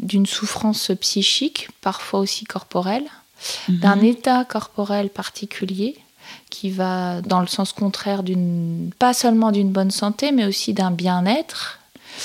d'une 0.00 0.26
souffrance 0.26 0.90
psychique, 1.00 1.68
parfois 1.82 2.20
aussi 2.20 2.46
corporelle, 2.46 3.04
mhm. 3.68 3.78
d'un 3.78 4.00
état 4.00 4.44
corporel 4.44 5.10
particulier 5.10 5.96
qui 6.48 6.70
va 6.70 7.20
dans 7.20 7.40
le 7.40 7.46
sens 7.46 7.72
contraire 7.72 8.22
d'une 8.22 8.90
pas 8.98 9.12
seulement 9.12 9.52
d'une 9.52 9.70
bonne 9.70 9.90
santé, 9.90 10.32
mais 10.32 10.46
aussi 10.46 10.72
d'un 10.72 10.90
bien-être. 10.90 11.80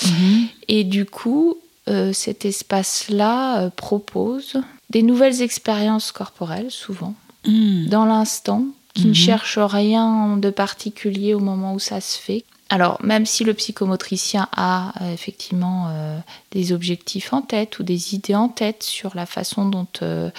Mhm. 0.06 0.46
Et 0.68 0.84
du 0.84 1.04
coup, 1.04 1.58
euh, 1.88 2.14
cet 2.14 2.46
espace-là 2.46 3.60
euh, 3.60 3.70
propose 3.70 4.62
des 4.88 5.02
nouvelles 5.02 5.42
expériences 5.42 6.10
corporelles, 6.10 6.70
souvent, 6.70 7.14
mhm. 7.46 7.88
dans 7.88 8.06
l'instant, 8.06 8.64
qui 8.94 9.04
ne 9.04 9.08
Mhm. 9.10 9.14
cherche 9.14 9.58
rien 9.58 10.36
de 10.36 10.50
particulier 10.50 11.34
au 11.34 11.40
moment 11.40 11.74
où 11.74 11.78
ça 11.78 12.00
se 12.00 12.18
fait. 12.18 12.44
Alors, 12.72 12.98
même 13.02 13.26
si 13.26 13.42
le 13.42 13.52
psychomotricien 13.52 14.46
a 14.56 14.92
euh, 15.00 15.12
effectivement 15.12 15.88
euh, 15.90 16.16
des 16.52 16.72
objectifs 16.72 17.32
en 17.32 17.42
tête 17.42 17.80
ou 17.80 17.82
des 17.82 18.14
idées 18.14 18.36
en 18.36 18.48
tête 18.48 18.84
sur 18.84 19.16
la 19.16 19.26
façon 19.26 19.64
dont 19.68 19.88
euh, 20.02 20.30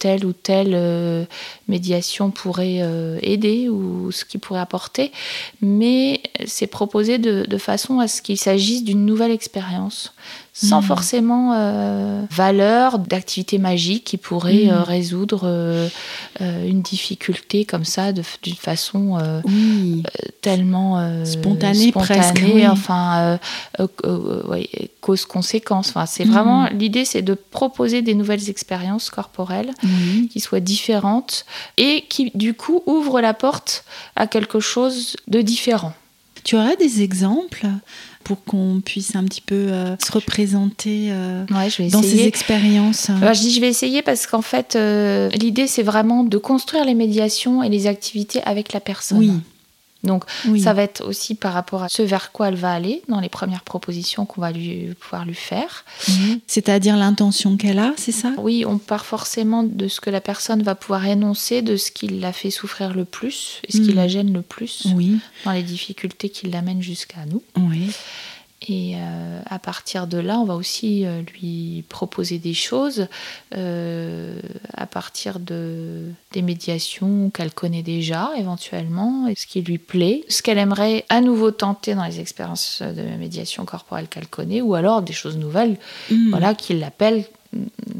telle 0.00 0.24
ou 0.24 0.32
telle 0.32 1.28
médiation 1.68 2.32
pourrait 2.32 2.82
aider 3.22 3.68
ou 3.68 4.10
ce 4.10 4.24
qu'il 4.24 4.40
pourrait 4.40 4.58
apporter, 4.60 5.12
mais 5.60 6.20
c'est 6.44 6.66
proposé 6.66 7.18
de, 7.18 7.44
de 7.48 7.58
façon 7.58 8.00
à 8.00 8.08
ce 8.08 8.20
qu'il 8.20 8.36
s'agisse 8.38 8.82
d'une 8.82 9.06
nouvelle 9.06 9.30
expérience, 9.30 10.12
sans 10.52 10.80
Mhm. 10.80 10.86
forcément 10.86 11.52
euh, 11.54 12.22
valeur 12.30 12.98
d'activité 12.98 13.58
magique 13.58 14.04
qui 14.04 14.16
pourrait 14.16 14.64
Mhm. 14.66 14.70
euh, 14.70 14.82
résoudre 14.82 15.42
euh, 15.44 15.88
une 16.40 16.82
difficulté 16.82 17.64
comme 17.64 17.84
ça 17.84 18.12
d'une 18.12 18.54
façon 18.56 19.18
Oui. 19.44 20.02
tellement 20.42 21.24
Spontanée, 21.24 21.92
presque, 21.92 22.14
spontanée, 22.36 22.54
oui. 22.54 22.68
enfin 22.68 23.38
ouais, 24.48 24.68
cause-conséquence. 25.00 25.90
Enfin, 25.90 26.06
c'est 26.06 26.24
Mhm. 26.24 26.32
vraiment 26.32 26.68
l'idée, 26.68 27.04
c'est 27.04 27.22
de 27.22 27.34
proposer 27.34 28.02
des 28.02 28.14
nouvelles 28.14 28.48
expériences 28.50 29.10
corporelles 29.10 29.72
qui 30.30 30.40
soient 30.40 30.60
différentes 30.60 31.44
et 31.76 32.04
qui 32.08 32.30
du 32.34 32.54
coup 32.54 32.82
ouvrent 32.86 33.20
la 33.20 33.34
porte 33.34 33.84
à 34.16 34.26
quelque 34.26 34.60
chose 34.60 35.16
de 35.28 35.40
différent. 35.42 35.92
Tu 36.42 36.56
aurais 36.56 36.76
des 36.76 37.02
exemples 37.02 37.66
pour 38.30 38.44
qu'on 38.44 38.80
puisse 38.80 39.16
un 39.16 39.24
petit 39.24 39.40
peu 39.40 39.56
euh, 39.56 39.96
se 39.98 40.12
représenter 40.12 41.08
euh, 41.10 41.44
Ouais, 41.50 41.68
je 41.68 41.82
vais 41.82 41.88
dans 41.88 42.00
ces 42.00 42.28
expériences 42.28 43.10
Alors, 43.10 43.34
je 43.34 43.40
dis 43.40 43.52
je 43.52 43.60
vais 43.60 43.66
essayer 43.66 44.02
parce 44.02 44.28
qu'en 44.28 44.40
fait, 44.40 44.76
euh, 44.76 45.28
l'idée 45.30 45.66
c'est 45.66 45.82
vraiment 45.82 46.22
de 46.22 46.38
construire 46.38 46.84
les 46.84 46.94
médiations 46.94 47.64
et 47.64 47.68
les 47.68 47.88
activités 47.88 48.40
avec 48.44 48.72
la 48.72 48.78
personne. 48.78 49.18
Oui. 49.18 49.32
Donc 50.02 50.24
Oui. 50.48 50.60
ça 50.62 50.72
va 50.72 50.82
être 50.82 51.04
aussi 51.06 51.34
par 51.34 51.52
rapport 51.52 51.82
à 51.82 51.88
ce 51.90 52.00
vers 52.02 52.32
quoi 52.32 52.48
elle 52.48 52.54
va 52.54 52.72
aller 52.72 53.02
dans 53.08 53.20
les 53.20 53.28
premières 53.28 53.62
propositions 53.64 54.24
qu'on 54.24 54.40
va 54.40 54.50
lui 54.50 54.94
pouvoir 54.98 55.24
lui 55.26 55.34
faire. 55.34 55.84
Mhm. 56.08 56.40
C'est-à-dire 56.46 56.96
l'intention 56.96 57.56
qu'elle 57.58 57.78
a, 57.78 57.92
c'est 57.96 58.12
ça? 58.12 58.32
Oui, 58.38 58.64
on 58.66 58.78
part 58.78 59.04
forcément 59.04 59.62
de 59.62 59.88
ce 59.88 60.00
que 60.00 60.08
la 60.10 60.20
personne 60.22 60.62
va 60.62 60.74
pouvoir 60.74 61.04
énoncer, 61.06 61.60
de 61.62 61.76
ce 61.76 61.90
qui 61.90 62.08
l'a 62.08 62.32
fait 62.32 62.50
souffrir 62.50 62.94
le 62.94 63.04
plus 63.04 63.60
et 63.68 63.72
ce 63.72 63.78
qui 63.82 63.90
Mm. 63.92 63.94
la 63.96 64.08
gêne 64.08 64.32
le 64.32 64.42
plus 64.42 64.86
Oui. 64.94 65.18
dans 65.44 65.52
les 65.52 65.62
difficultés 65.62 66.30
qui 66.30 66.48
l'amènent 66.48 66.82
jusqu'à 66.82 67.26
nous. 67.26 67.42
Oui. 67.58 67.90
Et 68.68 68.94
euh, 68.96 69.40
à 69.46 69.58
partir 69.58 70.06
de 70.06 70.18
là, 70.18 70.38
on 70.38 70.44
va 70.44 70.54
aussi 70.54 71.06
euh, 71.06 71.22
lui 71.40 71.82
proposer 71.88 72.38
des 72.38 72.52
choses 72.52 73.06
euh, 73.56 74.38
à 74.74 74.86
partir 74.86 75.40
de, 75.40 76.10
des 76.32 76.42
médiations 76.42 77.30
qu'elle 77.30 77.52
connaît 77.52 77.82
déjà 77.82 78.32
éventuellement, 78.36 79.26
et 79.28 79.34
ce 79.34 79.46
qui 79.46 79.62
lui 79.62 79.78
plaît, 79.78 80.24
ce 80.28 80.42
qu'elle 80.42 80.58
aimerait 80.58 81.06
à 81.08 81.22
nouveau 81.22 81.50
tenter 81.52 81.94
dans 81.94 82.04
les 82.04 82.20
expériences 82.20 82.82
de 82.82 83.02
médiation 83.18 83.64
corporelle 83.64 84.08
qu'elle 84.08 84.28
connaît, 84.28 84.60
ou 84.60 84.74
alors 84.74 85.00
des 85.00 85.14
choses 85.14 85.38
nouvelles, 85.38 85.78
Mhm. 86.10 86.28
voilà, 86.30 86.54
qui 86.54 86.74
l'appellent 86.78 87.20
mm, 87.20 87.24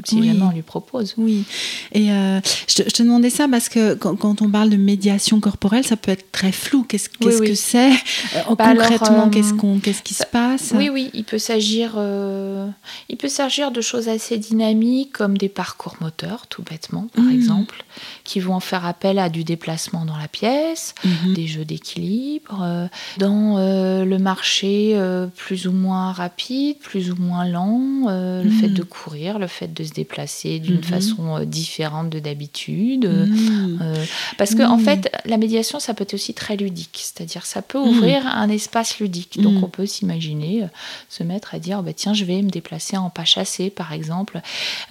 si 0.05 0.17
Oui. 0.21 0.27
jamais 0.29 0.43
on 0.43 0.51
lui 0.53 0.63
propose. 0.63 1.15
Oui, 1.19 1.45
et 1.93 2.13
euh, 2.13 2.41
je, 2.69 2.75
te, 2.77 2.83
je 2.89 2.95
te 2.95 3.03
demandais 3.03 3.31
ça 3.31 3.49
parce 3.49 3.69
que 3.69 3.95
quand, 3.95 4.15
quand 4.17 4.43
on 4.43 4.49
parle 4.51 4.71
de 4.71 4.77
médiation 4.77 5.41
corporelle, 5.41 5.85
ça 5.85 5.97
peut 5.97 6.13
être 6.13 6.31
très 6.31 6.53
flou. 6.53 6.85
Qu'est-ce 6.85 7.09
oui. 7.21 7.49
que 7.49 7.55
c'est? 7.55 7.91
Euh, 7.91 8.55
Bah 8.57 8.67
alors, 8.67 8.87
Concrètement, 8.89 9.27
euh, 9.27 9.31
qu'est-ce 9.31 9.53
qu'on, 9.55 9.81
qu'est-ce 9.81 10.03
qui 10.03 10.15
se 10.15 10.25
passe? 10.25 10.73
Oui, 10.77 10.89
oui, 10.89 11.11
il 11.15 11.25
peut 11.25 11.39
s'agir, 11.39 11.95
euh, 11.97 12.69
il 13.09 13.17
peut 13.17 13.29
s'agir 13.29 13.73
de 13.73 13.81
choses 13.81 14.09
assez 14.09 14.39
dynamiques 14.39 15.13
comme 15.13 15.37
des 15.37 15.49
parcours 15.49 15.97
moteurs, 16.01 16.47
tout 16.47 16.63
bêtement, 16.63 17.09
par 17.13 17.25
Mhm. 17.25 17.35
exemple, 17.35 17.85
qui 18.23 18.39
vont 18.39 18.61
faire 18.61 18.87
appel 18.87 19.19
à 19.19 19.29
du 19.29 19.43
déplacement 19.43 20.05
dans 20.05 20.17
la 20.17 20.29
pièce, 20.29 20.95
Mhm. 21.05 21.35
des 21.35 21.47
jeux 21.49 21.65
d'équilibre, 21.65 22.61
euh, 22.63 22.87
dans 23.19 23.57
euh, 23.59 24.05
le 24.05 24.19
marché 24.19 24.93
euh, 24.95 25.27
plus 25.27 25.67
ou 25.67 25.73
moins 25.73 26.13
rapide, 26.13 26.79
plus 26.79 27.11
ou 27.11 27.17
moins 27.17 27.45
lent, 27.47 28.07
euh, 28.09 28.45
le 28.45 28.51
fait 28.51 28.69
de 28.69 28.83
courir, 28.85 29.39
le 29.41 29.47
fait 29.49 29.73
de 29.73 29.83
se 29.83 29.91
déplacer 29.93 30.61
d'une 30.61 30.77
Mhm. 30.77 30.83
façon 30.85 31.37
euh, 31.39 31.45
différente 31.45 32.09
de 32.11 32.21
d'habitude. 32.21 33.05
euh, 33.07 33.27
Mhm. 33.27 33.79
euh, 33.83 34.05
parce 34.39 34.55
que 34.55 34.63
en 34.63 34.77
Mm. 34.77 34.81
fait, 34.85 35.13
la 35.25 35.37
médiation, 35.39 35.81
ça 35.81 35.95
peut 35.95 36.03
être 36.03 36.15
aussi 36.15 36.35
très 36.35 36.57
ludique, 36.57 37.01
c'est-à-dire 37.03 37.45
ça 37.47 37.63
peut 37.63 37.79
Mm. 37.79 37.89
ouvrir 37.89 38.27
un 38.27 38.49
espace 38.49 38.99
ludique. 39.01 39.41
Donc 39.41 39.55
Mm. 39.61 39.65
on 39.65 39.69
peut 39.69 39.87
s'imaginer 39.87 40.63
euh, 40.63 40.67
se 41.09 41.23
mettre 41.25 41.55
à 41.55 41.59
dire, 41.59 41.83
bah, 41.83 41.93
tiens, 41.93 42.15
je 42.15 42.25
vais 42.25 42.41
me 42.43 42.51
déplacer 42.51 42.97
en 42.97 43.11
pas 43.11 43.25
chassé, 43.25 43.71
par 43.71 43.93
exemple. 43.93 44.41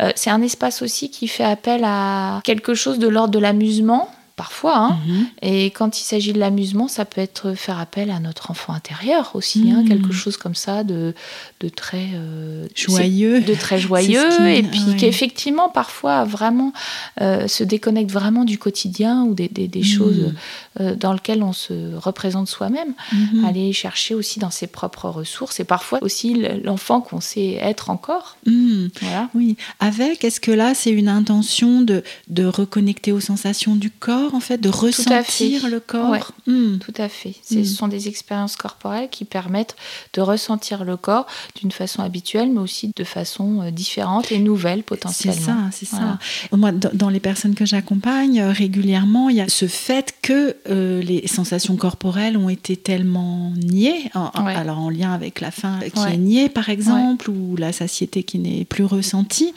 Euh, 0.02 0.12
c'est 0.16 0.30
un 0.32 0.42
espace 0.42 0.82
aussi 0.82 1.10
qui 1.12 1.28
fait 1.28 1.44
appel 1.44 1.84
à 1.86 2.42
quelque 2.44 2.74
chose 2.74 3.00
de 3.00 3.08
l'ordre 3.08 3.32
de 3.34 3.40
l'amusement. 3.40 4.10
Parfois, 4.40 4.78
hein. 4.78 4.98
Mhm. 5.06 5.26
et 5.42 5.66
quand 5.72 6.00
il 6.00 6.04
s'agit 6.06 6.32
de 6.32 6.40
l'amusement, 6.40 6.88
ça 6.88 7.04
peut 7.04 7.20
être 7.20 7.54
faire 7.56 7.78
appel 7.78 8.10
à 8.10 8.22
notre 8.22 8.52
enfant 8.52 8.72
intérieur 8.72 9.32
aussi, 9.34 9.70
hein, 9.70 9.82
Mm. 9.84 9.88
quelque 9.90 10.14
chose 10.14 10.38
comme 10.38 10.56
ça 10.56 10.86
de, 10.86 11.14
de 11.60 11.68
très 11.68 12.08
euh, 12.14 12.66
Joyeux. 12.74 13.42
de 13.42 13.54
très 13.54 13.80
joyeux 13.90 14.24
qui- 14.38 14.44
et 14.60 14.64
puis 14.64 14.80
ouais. 14.88 14.96
qu'effectivement 14.96 15.68
parfois 15.68 16.24
vraiment 16.24 16.72
euh, 17.20 17.48
se 17.50 17.66
déconnecte 17.66 18.12
vraiment 18.12 18.46
du 18.46 18.58
quotidien 18.58 19.24
ou 19.24 19.34
des, 19.34 19.50
des- 19.50 19.68
des 19.68 19.82
Mm. 19.82 19.84
choses 19.84 20.34
euh, 20.80 20.96
dans 20.96 21.14
lesquelles 21.14 21.42
on 21.44 21.54
se 21.54 21.96
représente 21.96 22.48
soi-même 22.48 22.94
Mhm. 23.12 23.46
aller 23.46 23.74
chercher 23.74 24.14
aussi 24.16 24.40
dans 24.40 24.52
ses 24.52 24.68
propres 24.68 25.10
ressources 25.10 25.60
et 25.60 25.64
parfois 25.64 26.00
aussi 26.02 26.46
l'enfant 26.64 27.02
qu'on 27.02 27.22
sait 27.22 27.54
être 27.54 27.90
encore 27.90 28.38
Mhm. 28.46 28.90
voilà 29.02 29.30
Oui, 29.34 29.58
avec, 29.80 30.24
est-ce 30.24 30.40
que 30.40 30.52
là, 30.52 30.74
c'est 30.74 30.92
une 30.92 31.10
intention 31.10 31.82
de, 31.82 32.04
de 32.28 32.46
reconnecter 32.46 33.12
aux 33.12 33.20
sensations 33.20 33.76
du 33.76 33.90
corps, 33.90 34.34
en 34.36 34.40
fait, 34.40 34.58
de 34.60 34.70
ressentir 34.70 35.68
le 35.70 35.80
corps? 35.80 36.10
Ouais. 36.12 36.20
Mhm. 36.48 36.80
tout 36.80 36.94
à 36.98 37.10
fait 37.10 37.36
ce 37.48 37.56
Mm. 37.60 37.66
sont 37.66 37.88
des 37.88 38.08
expériences 38.08 38.56
corporelles 38.56 39.10
qui 39.10 39.26
permettent 39.26 39.76
de 40.14 40.22
ressentir 40.22 40.84
le 40.84 40.98
corps 40.98 41.26
d'une 41.60 41.72
façon 41.72 42.02
habituelle 42.02 42.50
mais 42.52 42.60
aussi 42.60 42.92
de 42.96 43.04
façon 43.04 43.62
euh, 43.62 43.72
différente 43.72 44.32
et 44.32 44.40
nouvelle 44.40 44.80
C'est 44.80 44.84
potentiellement 44.86 45.42
ça, 45.46 45.58
c'est 45.72 45.90
Voilà. 45.90 46.18
ça. 46.52 46.58
Moi, 46.58 46.72
dans, 46.72 46.90
dans 46.94 47.10
les 47.10 47.20
personnes 47.20 47.56
que 47.56 47.66
j'accompagne 47.66 48.40
euh, 48.42 48.52
régulièrement, 48.52 49.30
il 49.30 49.38
y 49.38 49.42
a 49.42 49.50
ce 49.50 49.68
fait 49.68 50.16
que 50.22 50.56
euh, 50.70 51.02
les 51.02 51.28
sensations 51.28 51.76
corporelles 51.78 52.38
ont 52.38 52.50
été 52.50 52.76
tellement 52.76 53.52
niées, 53.56 54.12
en- 54.16 54.44
Ouais. 54.44 54.56
alors 54.56 54.80
en 54.80 54.90
lien 54.90 55.14
avec 55.14 55.42
la 55.42 55.52
faim 55.52 55.80
qui 55.94 56.00
Ouais. 56.02 56.14
est 56.16 56.18
niée 56.18 56.50
par 56.50 56.70
exemple, 56.70 57.30
ou 57.30 57.56
la 57.56 57.72
satiété 57.72 58.24
qui 58.24 58.40
n'est 58.40 58.66
plus 58.66 58.84
ressentie. 58.84 59.54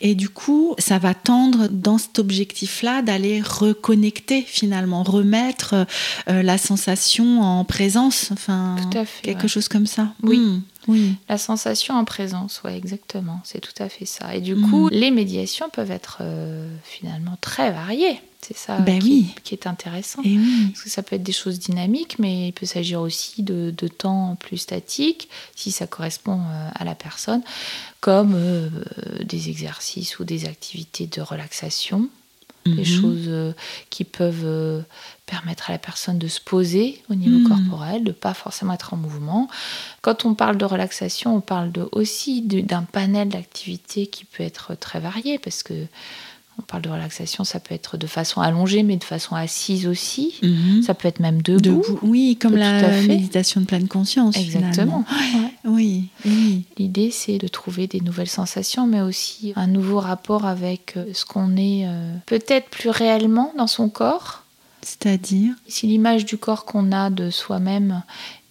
Et 0.00 0.14
du 0.14 0.28
coup, 0.28 0.74
ça 0.78 0.98
va 0.98 1.14
tendre 1.14 1.68
dans 1.68 1.98
cet 1.98 2.18
objectif-là 2.18 3.02
d'aller 3.02 3.40
reconnecter 3.42 4.42
finalement, 4.46 5.02
remettre 5.02 5.86
euh, 6.28 6.42
la 6.42 6.58
sensation 6.58 7.40
en 7.42 7.64
présence, 7.64 8.28
enfin 8.32 8.76
tout 8.90 8.98
à 8.98 9.04
fait 9.04 9.22
quelque 9.22 9.48
chose 9.48 9.68
comme 9.68 9.86
ça. 9.86 10.12
Oui. 10.22 10.38
Mm. 10.38 10.62
Oui. 10.88 11.14
La 11.28 11.38
sensation 11.38 11.94
en 11.94 12.04
présence, 12.04 12.62
ouais, 12.64 12.76
exactement. 12.76 13.40
C'est 13.44 13.60
tout 13.60 13.82
à 13.82 13.88
fait 13.88 14.04
ça. 14.06 14.34
Et 14.34 14.40
du 14.40 14.54
Mhm. 14.54 14.70
coup, 14.70 14.88
les 14.90 15.10
médiations 15.10 15.70
peuvent 15.70 15.90
être 15.90 16.18
euh, 16.20 16.68
finalement 16.84 17.36
très 17.40 17.70
variées. 17.72 18.20
C'est 18.46 18.56
ça 18.56 18.78
Ben 18.80 18.98
qui, 18.98 19.08
oui. 19.08 19.34
qui 19.42 19.54
est 19.54 19.66
intéressant. 19.66 20.20
Et 20.22 20.36
oui. 20.36 20.66
Parce 20.72 20.82
que 20.84 20.90
ça 20.90 21.02
peut 21.02 21.16
être 21.16 21.22
des 21.22 21.32
choses 21.32 21.58
dynamiques, 21.58 22.18
mais 22.18 22.48
il 22.48 22.52
peut 22.52 22.66
s'agir 22.66 23.00
aussi 23.00 23.42
de, 23.42 23.72
de 23.74 23.88
temps 23.88 24.36
plus 24.38 24.58
statique, 24.58 25.30
si 25.56 25.72
ça 25.72 25.86
correspond 25.86 26.40
euh, 26.40 26.68
à 26.74 26.84
la 26.84 26.94
personne, 26.94 27.40
comme 28.00 28.34
euh, 28.36 28.68
des 29.24 29.48
exercices 29.48 30.18
ou 30.18 30.24
des 30.24 30.44
activités 30.44 31.06
de 31.06 31.22
relaxation, 31.22 32.10
des 32.66 32.72
Mhm. 32.76 32.84
choses 32.84 33.54
qui 33.90 34.04
peuvent 34.04 34.84
permettre 35.26 35.70
à 35.70 35.72
la 35.72 35.78
personne 35.78 36.18
de 36.18 36.28
se 36.28 36.40
poser 36.40 37.02
au 37.10 37.14
niveau 37.14 37.38
Mhm. 37.38 37.48
corporel, 37.48 38.04
de 38.04 38.12
pas 38.12 38.34
forcément 38.34 38.74
être 38.74 38.92
en 38.94 38.96
mouvement. 38.96 39.48
Quand 40.02 40.24
on 40.26 40.34
parle 40.34 40.58
de 40.58 40.64
relaxation, 40.64 41.34
on 41.36 41.40
parle 41.40 41.72
de, 41.72 41.88
aussi 41.92 42.42
d'un 42.42 42.82
panel 42.82 43.28
d'activités 43.30 44.06
qui 44.06 44.24
peut 44.26 44.42
être 44.42 44.74
très 44.74 45.00
varié, 45.00 45.38
parce 45.38 45.62
que 45.62 45.74
on 46.56 46.62
parle 46.62 46.82
de 46.82 46.88
relaxation, 46.88 47.42
ça 47.42 47.58
peut 47.58 47.74
être 47.74 47.96
de 47.96 48.06
façon 48.06 48.40
allongée, 48.40 48.84
mais 48.84 48.96
de 48.96 49.02
façon 49.02 49.34
assise 49.34 49.88
aussi. 49.88 50.34
Mhm. 50.40 50.82
Ça 50.84 50.94
peut 50.94 51.08
être 51.08 51.18
même 51.18 51.42
debout. 51.42 51.58
Debout. 51.82 51.98
Oui, 52.02 52.36
comme 52.40 52.54
la 52.56 53.00
méditation 53.02 53.60
de 53.60 53.66
pleine 53.66 53.88
conscience. 53.88 54.36
Exactement. 54.36 55.04
finalement. 55.08 55.42
Ouais. 55.42 55.50
Oui, 55.64 56.08
oui. 56.26 56.62
L'idée, 56.78 57.10
c'est 57.10 57.38
de 57.38 57.48
trouver 57.48 57.88
des 57.88 58.00
nouvelles 58.00 58.28
sensations, 58.28 58.86
mais 58.86 59.00
aussi 59.00 59.52
un 59.56 59.66
nouveau 59.66 59.98
rapport 59.98 60.44
avec 60.46 60.96
euh, 60.96 61.06
ce 61.12 61.24
qu'on 61.24 61.56
est 61.56 61.86
euh, 61.88 62.14
peut-être 62.26 62.68
plus 62.68 62.90
réellement 62.90 63.52
dans 63.58 63.66
son 63.66 63.88
corps. 63.88 64.43
C'est-à-dire 64.84 65.54
Si 65.66 65.86
l'image 65.86 66.24
du 66.24 66.38
corps 66.38 66.64
qu'on 66.64 66.92
a 66.92 67.10
de 67.10 67.30
soi-même 67.30 68.02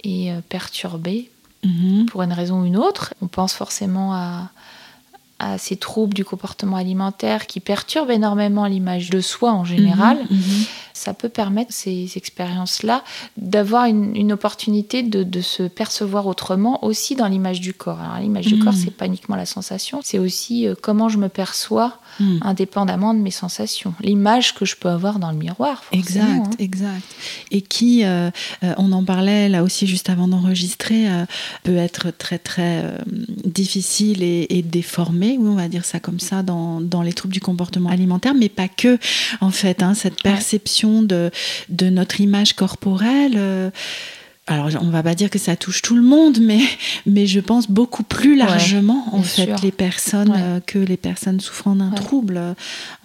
est 0.04 0.32
euh, 0.32 0.42
perturbée 0.50 1.30
Mhm. 1.63 2.08
pour 2.08 2.22
une 2.24 2.34
raison 2.34 2.62
ou 2.62 2.66
une 2.66 2.78
autre, 2.78 3.13
on 3.22 3.28
pense 3.28 3.54
forcément 3.54 4.13
à, 4.13 4.50
à 5.40 5.58
ces 5.58 5.78
troubles 5.78 6.13
du 6.13 6.25
comportement 6.25 6.75
alimentaire 6.75 7.48
qui 7.48 7.60
perturbent 7.60 8.12
énormément 8.12 8.66
l'image 8.66 9.10
de 9.10 9.22
soi 9.22 9.52
en 9.52 9.63
général. 9.63 10.18
Mhm, 10.30 10.38
mhm. 10.38 10.66
ça 10.94 11.13
peut 11.13 11.30
permettre 11.30 11.74
ces 11.74 12.12
expériences-là 12.16 13.04
d'avoir 13.38 13.86
une, 13.86 14.32
opportunité 14.32 15.04
de, 15.04 15.42
se 15.42 15.63
percevoir 15.63 16.28
autrement 16.28 16.84
aussi 16.84 17.16
dans 17.16 17.28
l'image 17.28 17.62
du 17.62 17.74
corps. 17.74 18.00
Alors 18.00 18.20
l'image 18.20 18.46
du 18.46 18.60
corps, 18.60 18.74
c'est 18.74 18.92
pas 18.92 19.06
uniquement 19.06 19.36
la 19.36 19.46
sensation, 19.46 20.02
c'est 20.04 20.20
aussi 20.20 20.68
euh, 20.68 20.75
comment 20.80 21.10
je 21.10 21.18
me 21.18 21.30
perçois 21.30 21.98
mm. 22.20 22.39
indépendamment 22.41 23.13
de 23.13 23.20
mes 23.20 23.32
sensations. 23.32 23.93
L'image 24.01 24.53
que 24.53 24.65
je 24.65 24.75
peux 24.75 24.89
avoir 24.89 25.20
dans 25.20 25.32
le 25.32 25.38
miroir. 25.38 25.84
Exact, 25.91 26.24
hein. 26.24 26.50
exact. 26.60 27.03
Et 27.51 27.62
qui, 27.62 28.03
euh, 28.03 28.29
euh, 28.63 28.74
on 28.77 28.91
en 28.91 29.03
parlait 29.03 29.50
là 29.50 29.63
aussi 29.63 29.88
juste 29.88 30.10
avant 30.10 30.27
d'enregistrer, 30.27 31.08
peut 31.63 31.77
être 31.77 32.12
très 32.12 32.39
très 32.39 32.84
difficile 33.46 34.24
et, 34.24 34.48
et 34.50 34.62
déformé, 34.62 35.38
oui, 35.39 35.48
on 35.50 35.55
va 35.55 35.67
dire 35.67 35.86
ça 35.86 36.00
comme 36.00 36.20
ça, 36.20 36.43
dans, 36.43 36.82
dans 36.82 37.01
les 37.01 37.13
troubles 37.13 37.34
du 37.34 37.41
comportement 37.41 37.89
alimentaire, 37.89 38.34
mais 38.34 38.50
pas 38.50 38.67
que, 38.67 38.98
en 39.41 39.51
fait, 39.51 39.84
hein, 39.84 39.93
cette 39.93 40.22
perception 40.22 41.03
de, 41.03 41.32
de 41.70 41.89
notre 41.89 42.22
image 42.22 42.53
corporelle. 42.53 43.72
Alors, 44.46 44.70
on 44.82 44.90
va 44.90 45.02
pas 45.04 45.16
dire 45.16 45.30
que 45.30 45.40
ça 45.40 45.56
touche 45.56 45.82
tout 45.82 45.96
le 45.96 46.02
monde, 46.02 46.40
mais, 46.42 46.60
mais 47.06 47.28
je 47.28 47.40
pense 47.40 47.70
beaucoup 47.70 48.04
plus 48.04 48.36
largement, 48.36 49.06
en 49.14 49.24
fait, 49.24 49.62
les 49.62 49.72
personnes 49.72 50.34
euh, 50.36 50.60
que 50.60 50.80
les 50.80 50.98
personnes 50.98 51.40
souffrant 51.40 51.76
d'un 51.76 51.92
trouble, 51.92 52.38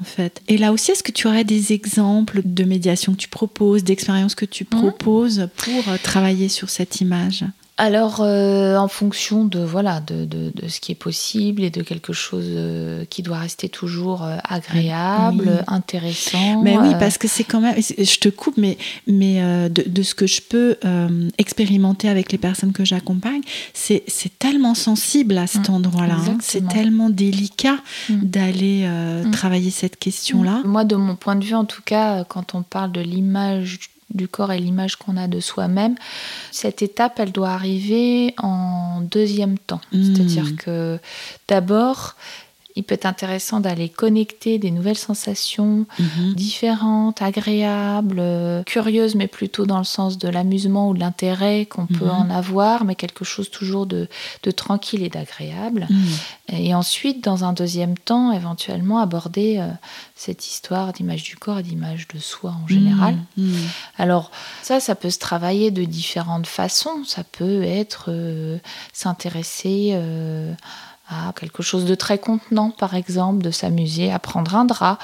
en 0.01 0.05
fait. 0.05 0.43
Et 0.49 0.59
là 0.59 0.73
aussi, 0.73 0.91
est-ce 0.91 1.05
que 1.05 1.13
tu 1.13 1.29
aurais 1.29 1.45
des 1.45 1.73
exemples 1.73 2.41
de 2.45 2.65
médiation 2.65 3.13
que 3.13 3.19
tu 3.19 3.29
proposes, 3.29 3.85
d'expériences 3.85 4.35
que 4.35 4.47
tu 4.47 4.65
mmh. 4.65 4.67
proposes 4.67 5.49
pour 5.57 5.89
euh, 5.89 5.97
travailler 6.03 6.49
sur 6.49 6.71
cette 6.71 7.01
image? 7.01 7.45
Alors, 7.81 8.23
euh, 8.23 8.77
en 8.77 8.89
fonction 8.89 9.45
de 9.45 9.61
voilà 9.61 10.01
de, 10.01 10.25
de, 10.25 10.51
ce 10.67 10.81
qui 10.81 10.91
est 10.91 10.97
possible 10.97 11.63
et 11.63 11.71
de 11.71 11.83
quelque 11.83 12.13
chose 12.13 12.47
euh, 12.49 13.05
qui 13.05 13.23
doit 13.23 13.39
rester 13.39 13.69
toujours 13.69 14.25
euh, 14.25 14.37
agréable, 14.43 15.63
intéressant. 15.69 16.61
Mais 16.61 16.77
oui, 16.77 16.91
parce 16.99 17.19
que 17.19 17.29
c'est 17.29 17.45
quand 17.45 17.61
même. 17.61 17.77
Je 17.79 18.19
te 18.19 18.29
coupe, 18.29 18.57
mais 18.57 18.77
mais 19.07 19.41
de, 19.71 19.89
de, 19.89 20.03
ce 20.03 20.17
que 20.17 20.27
je 20.27 20.43
peux 20.43 20.77
expérimenter 21.39 22.09
avec 22.09 22.33
les 22.33 22.39
personnes 22.39 22.73
que 22.73 22.85
j'accompagne, 22.85 23.43
c'est 23.75 24.03
tellement 24.41 24.75
sensible 24.75 25.39
à 25.39 25.47
cet 25.47 25.69
mmh, 25.69 25.75
endroit-là. 25.75 26.17
Hein. 26.19 26.39
c'est 26.41 26.67
tellement 26.67 27.11
délicat 27.11 27.79
mmh. 28.09 28.15
d'aller 28.25 28.89
mmh. 28.89 29.31
travailler 29.31 29.71
cette 29.71 29.99
question-là. 29.99 30.63
Moi, 30.65 30.83
de 30.83 30.97
mon 30.97 31.15
point 31.15 31.37
de 31.37 31.45
vue, 31.45 31.55
en 31.55 31.65
tout 31.65 31.83
cas, 31.85 32.25
quand 32.25 32.57
on 32.57 32.63
parle 32.63 32.91
de 32.91 33.01
l'image 33.01 33.79
du 34.15 34.29
corps 34.29 34.53
et 34.53 34.59
l'image 34.59 34.97
qu'on 34.97 35.17
a 35.17 35.27
de 35.29 35.41
soi-même, 35.41 35.95
cette 36.51 36.83
étape, 36.83 37.19
elle 37.19 37.33
doit 37.33 37.51
arriver 37.51 38.35
en 38.39 39.01
deuxième 39.03 39.59
temps. 39.59 39.81
Hmm. 39.93 40.15
C'est-à-dire 40.15 40.57
que 40.57 40.99
d'abord, 41.47 42.17
il 42.79 42.85
peut 42.85 42.95
être 42.95 43.07
intéressant 43.07 43.59
d'aller 43.59 43.89
connecter 43.89 44.59
des 44.59 44.71
nouvelles 44.71 44.97
sensations 44.97 45.85
mhm. 45.99 46.35
différentes, 46.35 47.21
agréables, 47.21 48.23
curieuses, 48.67 49.17
mais 49.17 49.27
plutôt 49.27 49.67
dans 49.67 49.79
le 49.79 49.85
sens 49.85 50.17
de 50.17 50.29
l'amusement 50.29 50.89
ou 50.89 50.95
de 50.95 51.01
l'intérêt 51.01 51.67
qu'on 51.67 51.87
peut 51.87 52.05
mhm. 52.05 52.11
en 52.11 52.31
avoir, 52.31 52.85
mais 52.85 52.95
quelque 52.95 53.25
chose 53.25 53.51
toujours 53.51 53.87
de, 53.87 54.09
tranquille 54.55 55.03
et 55.03 55.09
d'agréable. 55.09 55.89
Mhm. 55.91 56.57
Et 56.57 56.73
ensuite, 56.73 57.25
dans 57.25 57.45
un 57.45 57.53
deuxième 57.53 57.99
temps, 57.99 58.31
éventuellement 58.31 59.01
aborder 59.01 59.59
euh, 59.59 59.67
cette 60.15 60.47
histoire 60.47 60.93
d'image 60.93 61.25
du 61.25 61.37
corps 61.37 61.59
et 61.59 61.65
d'image 61.65 62.07
de 62.07 62.21
soi 62.21 62.55
en 62.63 62.69
général. 62.69 63.17
Alors 63.99 64.31
ça, 64.63 64.79
ça 64.79 64.95
peut 64.95 65.11
se 65.11 65.19
travailler 65.19 65.73
de 65.73 65.83
différentes 65.83 66.47
façons. 66.47 67.03
Ça 67.05 67.25
peut 67.25 67.65
être 67.65 68.07
euh, 68.09 68.59
s'intéresser... 68.93 69.99
À 71.11 71.33
quelque 71.33 71.63
chose 71.63 71.87
de 71.87 71.95
très 71.95 72.19
contenant, 72.19 72.71
par 72.71 72.95
exemple, 72.95 73.43
de 73.43 73.51
s'amuser 73.51 74.13
à 74.13 74.19
prendre 74.19 74.55
un 74.55 74.67
drap 74.67 74.99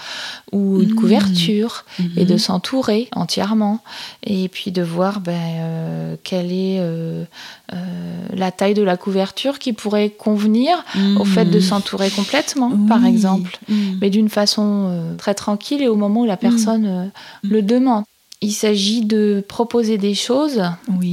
ou 0.53 0.83
une 0.83 0.93
mmh. 0.93 0.97
couverture 0.97 1.87
et 2.19 2.27
de 2.27 2.35
mmh. 2.35 2.39
s'entourer 2.39 3.09
entièrement. 3.13 3.81
Et 4.23 4.49
puis 4.49 4.71
de 4.71 4.83
voir 4.83 5.21
ben, 5.21 5.33
euh, 5.33 6.17
quelle 6.23 6.53
est 6.53 6.79
euh, 6.79 7.25
euh, 7.73 8.27
la 8.35 8.53
taille 8.53 8.75
de 8.75 8.83
la 8.83 8.99
couverture 8.99 9.59
qui 9.59 9.73
pourrait 9.73 10.11
convenir 10.11 10.77
au 11.19 11.25
fait 11.25 11.47
de 11.47 11.59
mmh. 11.59 11.63
s'entourer 11.63 12.11
complètement, 12.11 12.71
par 12.87 13.07
exemple, 13.07 13.59
mais 14.01 14.11
d'une 14.11 14.29
façon 14.29 15.15
très 15.17 15.35
tranquille 15.35 15.81
et 15.81 15.89
au 15.89 15.97
moment 15.97 16.21
où 16.21 16.27
la 16.27 16.37
personne 16.37 17.13
le 17.43 17.63
demande. 17.63 18.05
Il 18.43 18.53
s'agit 18.53 19.07
de 19.07 19.43
proposer 19.49 19.97
des 19.97 20.15
choses 20.15 20.63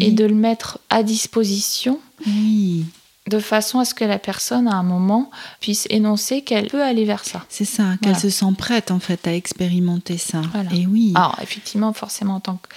et 0.01 0.12
de 0.12 0.25
le 0.25 0.36
mettre 0.36 0.79
à 0.89 1.01
disposition. 1.01 1.98
Oui 2.27 2.83
de 3.31 3.39
façon 3.39 3.79
à 3.79 3.85
ce 3.85 3.94
que 3.94 4.03
la 4.03 4.20
personne, 4.20 4.67
à 4.67 4.75
un 4.75 4.83
moment, 4.83 5.31
puisse 5.61 5.87
énoncer 5.89 6.41
qu'elle 6.41 6.67
peut 6.67 6.83
aller 6.83 7.05
vers 7.05 7.24
ça. 7.24 7.44
C'est 7.50 7.65
ça, 7.65 7.96
qu'elle 8.01 8.17
se 8.17 8.29
sent 8.29 8.53
prête, 8.57 8.91
en 8.91 9.00
fait, 9.00 9.25
à 9.27 9.33
expérimenter 9.33 10.17
ça. 10.17 10.41
Et 10.72 10.85
oui. 10.85 11.13
Alors, 11.15 11.39
effectivement, 11.41 11.94
forcément, 11.94 12.35
en 12.35 12.39
tant 12.41 12.57
que 12.57 12.67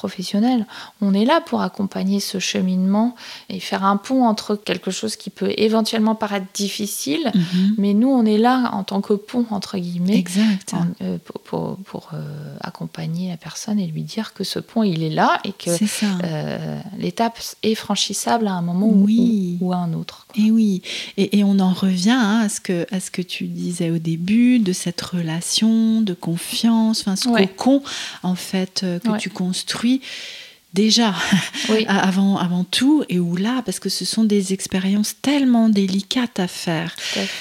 professionnel. 0.00 0.66
On 1.02 1.12
est 1.12 1.26
là 1.26 1.42
pour 1.42 1.60
accompagner 1.60 2.20
ce 2.20 2.38
cheminement 2.38 3.14
et 3.50 3.60
faire 3.60 3.84
un 3.84 3.98
pont 3.98 4.24
entre 4.24 4.56
quelque 4.56 4.90
chose 4.90 5.16
qui 5.16 5.28
peut 5.28 5.52
éventuellement 5.58 6.14
paraître 6.14 6.46
difficile, 6.54 7.30
mhm. 7.34 7.74
mais 7.76 7.92
nous, 7.92 8.08
on 8.08 8.24
est 8.24 8.38
là 8.38 8.70
en 8.72 8.82
tant 8.82 9.02
que 9.02 9.12
pont, 9.12 9.44
entre 9.50 9.76
guillemets, 9.76 10.16
exact. 10.16 10.74
Euh, 11.02 11.18
pour, 11.44 11.76
pour, 11.84 12.10
euh, 12.14 12.56
accompagner 12.62 13.28
la 13.28 13.36
personne 13.36 13.78
et 13.78 13.86
lui 13.86 14.02
dire 14.02 14.32
que 14.32 14.42
ce 14.42 14.58
pont, 14.58 14.82
il 14.82 15.02
est 15.02 15.10
là 15.10 15.38
et 15.44 15.52
que 15.52 15.70
euh, 16.24 16.80
l'étape 16.98 17.38
est 17.62 17.74
franchissable 17.74 18.46
à 18.46 18.52
un 18.52 18.62
moment 18.62 18.86
ou, 18.86 19.72
à 19.74 19.76
un 19.76 19.92
autre. 19.92 20.26
Et 20.34 20.50
oui, 20.50 20.80
et, 21.18 21.44
on 21.44 21.58
en 21.58 21.74
revient 21.74 22.10
hein, 22.10 22.40
à, 22.44 22.48
ce 22.48 22.60
que, 22.60 22.86
à 22.90 23.00
ce 23.00 23.10
que 23.10 23.22
tu 23.22 23.44
disais 23.44 23.90
au 23.90 23.98
début, 23.98 24.60
de 24.60 24.72
cette 24.72 25.00
relation 25.02 26.00
de 26.00 26.14
confiance, 26.14 27.00
enfin 27.00 27.16
ce 27.16 27.28
cocon 27.28 27.82
en 28.22 28.34
fait 28.34 28.80
que 29.04 29.18
tu 29.18 29.28
construis 29.28 29.89
déjà 30.74 31.14
avant, 31.88 32.36
avant 32.36 32.64
tout 32.64 33.04
et 33.08 33.18
où 33.18 33.36
là 33.36 33.62
parce 33.64 33.80
que 33.80 33.88
ce 33.88 34.04
sont 34.04 34.24
des 34.24 34.52
expériences 34.52 35.16
tellement 35.20 35.68
délicates 35.68 36.38
à 36.38 36.46
faire. 36.46 36.94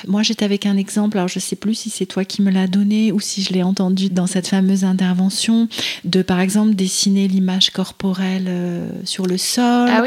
Moi 0.08 0.24
j'étais 0.24 0.46
avec 0.46 0.66
un 0.66 0.78
exemple, 0.78 1.18
alors 1.18 1.28
je 1.28 1.40
sais 1.40 1.56
plus 1.56 1.76
si 1.76 1.90
c'est 1.90 2.06
toi 2.06 2.26
qui 2.26 2.42
me 2.42 2.52
l'as 2.52 2.68
donné 2.68 3.12
ou 3.12 3.20
si 3.20 3.44
je 3.44 3.54
l'ai 3.54 3.64
entendu 3.64 4.10
dans 4.10 4.28
cette 4.28 4.48
fameuse 4.48 4.84
intervention 4.84 5.68
de 6.04 6.22
par 6.22 6.40
exemple 6.40 6.74
dessiner 6.74 7.28
l'image 7.28 7.70
corporelle 7.70 8.46
euh, 8.48 8.90
sur 9.04 9.26
le 9.26 9.38
sol. 9.38 9.90
Ah 9.92 10.04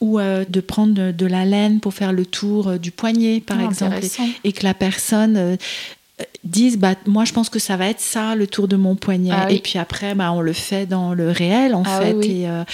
ou 0.00 0.18
euh, 0.18 0.44
de 0.48 0.60
prendre 0.60 1.12
de, 1.12 1.26
la 1.26 1.44
laine 1.44 1.78
pour 1.78 1.94
faire 1.94 2.12
le 2.12 2.26
tour 2.26 2.66
euh, 2.66 2.78
du 2.78 2.90
poignet, 2.90 3.40
par 3.40 3.58
ah, 3.60 3.64
exemple, 3.64 4.00
et, 4.42 4.52
que 4.52 4.64
la 4.64 4.74
personne 4.74 5.56
disent 6.44 6.76
bah 6.76 6.94
moi 7.06 7.24
je 7.24 7.32
pense 7.32 7.48
que 7.48 7.60
ça 7.60 7.76
va 7.76 7.86
être 7.86 8.00
ça 8.00 8.34
le 8.34 8.48
tour 8.48 8.66
de 8.66 8.74
mon 8.74 8.96
poignet. 8.96 9.30
Ah 9.32 9.50
et 9.50 9.60
puis 9.60 9.78
après 9.78 10.14
bah 10.14 10.32
on 10.32 10.40
le 10.40 10.52
fait 10.52 10.86
dans 10.86 11.14
le 11.14 11.30
réel 11.30 11.74
en 11.74 11.84
ah 11.86 12.00
fait 12.00 12.14
euh, 12.14 12.64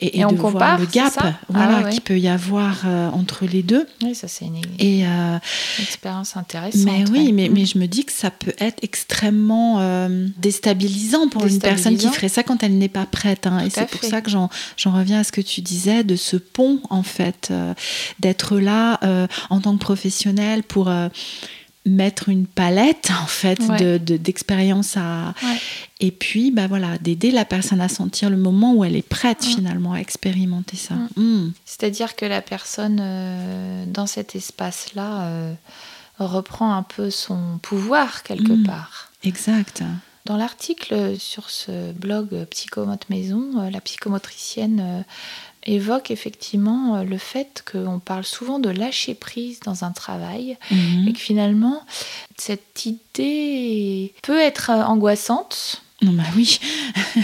Et, 0.00 0.18
et, 0.18 0.24
on 0.24 0.32
de 0.32 0.36
compare, 0.36 0.78
voir 0.78 0.78
le 0.80 0.86
gap 0.86 1.12
ah 1.18 1.34
voilà 1.48 1.88
qui 1.88 2.00
peut 2.00 2.18
y 2.18 2.26
avoir 2.26 2.82
euh, 2.84 3.08
entre 3.10 3.46
les 3.46 3.62
deux. 3.62 3.86
Oui 4.02 4.16
ça 4.16 4.26
c'est 4.26 4.46
une, 4.46 4.56
et, 4.80 5.06
euh, 5.06 5.38
expérience 5.80 6.36
intéressante 6.36 6.84
mais 6.84 7.04
oui 7.12 7.32
mais, 7.32 7.48
mais 7.48 7.64
je 7.64 7.78
me 7.78 7.86
dis 7.86 8.04
que 8.04 8.12
ça 8.12 8.32
peut 8.32 8.54
être 8.58 8.82
extrêmement 8.82 10.08
déstabilisant 10.38 11.28
pour 11.28 11.46
une 11.46 11.60
personne 11.60 11.96
qui 11.96 12.08
ferait 12.08 12.28
ça 12.28 12.42
quand 12.42 12.64
elle 12.64 12.76
n'est 12.76 12.88
pas 12.88 13.06
prête 13.06 13.46
hein. 13.46 13.60
et 13.60 13.70
c'est 13.70 13.88
pour 13.88 14.02
ça 14.02 14.20
que 14.20 14.30
j'en 14.30 14.48
reviens 14.86 15.20
à 15.20 15.24
ce 15.24 15.30
que 15.30 15.40
tu 15.40 15.60
disais 15.60 16.02
de 16.02 16.16
ce 16.16 16.36
pont 16.36 16.80
en 16.90 17.04
fait 17.04 17.52
d'être 18.18 18.58
là 18.58 18.98
en 19.48 19.60
tant 19.60 19.74
que 19.74 19.80
professionnel 19.80 20.64
pour 20.64 20.90
mettre 21.84 22.28
une 22.28 22.46
palette 22.46 23.10
en 23.22 23.26
fait 23.26 23.60
de, 23.78 23.98
d'expériences 24.16 24.96
à 24.96 25.34
et 26.00 26.12
puis 26.12 26.52
bah 26.52 26.68
voilà 26.68 26.96
d'aider 26.98 27.32
la 27.32 27.44
personne 27.44 27.80
à 27.80 27.88
sentir 27.88 28.30
le 28.30 28.36
moment 28.36 28.74
où 28.74 28.84
elle 28.84 28.94
est 28.94 29.06
prête 29.06 29.44
finalement 29.44 29.92
à 29.94 29.98
expérimenter 29.98 30.76
ça 30.76 30.94
mm. 30.94 31.08
Mm. 31.16 31.52
c'est-à-dire 31.64 32.14
que 32.14 32.24
la 32.24 32.40
personne 32.40 33.00
euh, 33.02 33.84
dans 33.86 34.06
cet 34.06 34.36
espace 34.36 34.94
là 34.94 35.22
euh, 35.22 35.54
reprend 36.18 36.72
un 36.76 36.84
peu 36.84 37.10
son 37.10 37.58
pouvoir 37.62 38.22
quelque 38.22 38.52
mm. 38.52 38.62
part 38.64 39.10
exact 39.24 39.82
dans 40.24 40.36
l'article 40.36 41.18
sur 41.18 41.50
ce 41.50 41.90
blog 41.90 42.46
Psychomote 42.50 43.10
Maison, 43.10 43.58
euh, 43.58 43.70
la 43.70 43.80
psychomotricienne 43.80 45.04
évoque 45.64 46.10
effectivement 46.10 46.96
euh, 46.96 47.04
le 47.04 47.18
fait 47.18 47.64
qu'on 47.70 47.98
parle 47.98 48.24
souvent 48.24 48.58
de 48.58 48.70
lâcher 48.70 49.14
prise 49.14 49.60
dans 49.60 49.84
un 49.84 49.92
travail 49.92 50.58
mhm. 50.70 51.08
et 51.08 51.12
que 51.12 51.18
finalement 51.18 51.82
cette 52.36 52.86
idée 52.86 54.14
peut 54.22 54.40
être 54.40 54.70
angoissante 54.70 55.82
non, 56.02 56.12
bah 56.12 56.24
oui. 56.36 56.58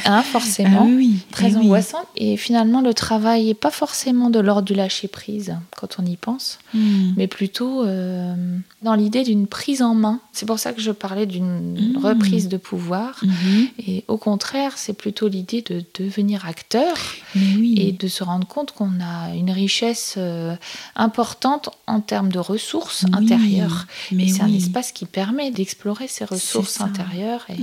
Hein, 0.04 0.22
forcément. 0.32 0.82
Ah 0.82 0.86
oui, 0.88 1.18
Très 1.30 1.52
eh 1.52 1.56
angoissant. 1.56 2.02
Et 2.16 2.36
finalement, 2.36 2.80
le 2.80 2.94
travail 2.94 3.46
n'est 3.46 3.54
pas 3.54 3.70
forcément 3.70 4.30
de 4.30 4.38
l'ordre 4.38 4.62
du 4.62 4.74
lâcher-prise, 4.74 5.56
quand 5.76 5.96
on 5.98 6.04
y 6.04 6.16
pense, 6.16 6.58
hmm. 6.74 7.12
mais 7.16 7.26
plutôt 7.26 7.84
euh, 7.84 8.34
dans 8.82 8.94
l'idée 8.94 9.24
d'une 9.24 9.46
prise 9.46 9.82
en 9.82 9.94
main. 9.94 10.20
C'est 10.32 10.46
pour 10.46 10.58
ça 10.58 10.72
que 10.72 10.80
je 10.80 10.90
parlais 10.90 11.26
d'une 11.26 11.94
hmm. 11.94 11.98
reprise 11.98 12.48
de 12.48 12.56
pouvoir. 12.56 13.20
Hmm. 13.22 13.64
Et 13.86 14.04
au 14.08 14.16
contraire, 14.16 14.72
c'est 14.76 14.92
plutôt 14.92 15.28
l'idée 15.28 15.62
de 15.62 15.84
devenir 15.98 16.46
acteur 16.46 16.96
et 17.34 17.92
de 17.92 18.08
se 18.08 18.22
rendre 18.22 18.46
compte 18.46 18.72
qu'on 18.72 19.00
a 19.00 19.34
une 19.34 19.50
richesse 19.50 20.14
euh, 20.16 20.54
importante 20.94 21.70
en 21.86 22.00
termes 22.00 22.30
de 22.30 22.38
ressources 22.38 23.04
intérieures. 23.12 23.86
Mais 24.12 24.28
c'est 24.28 24.42
un 24.42 24.52
espace 24.52 24.92
qui 24.92 25.06
permet 25.06 25.50
d'explorer 25.50 26.08
ces 26.08 26.24
ressources 26.24 26.80
intérieures 26.80 27.44
et, 27.48 27.60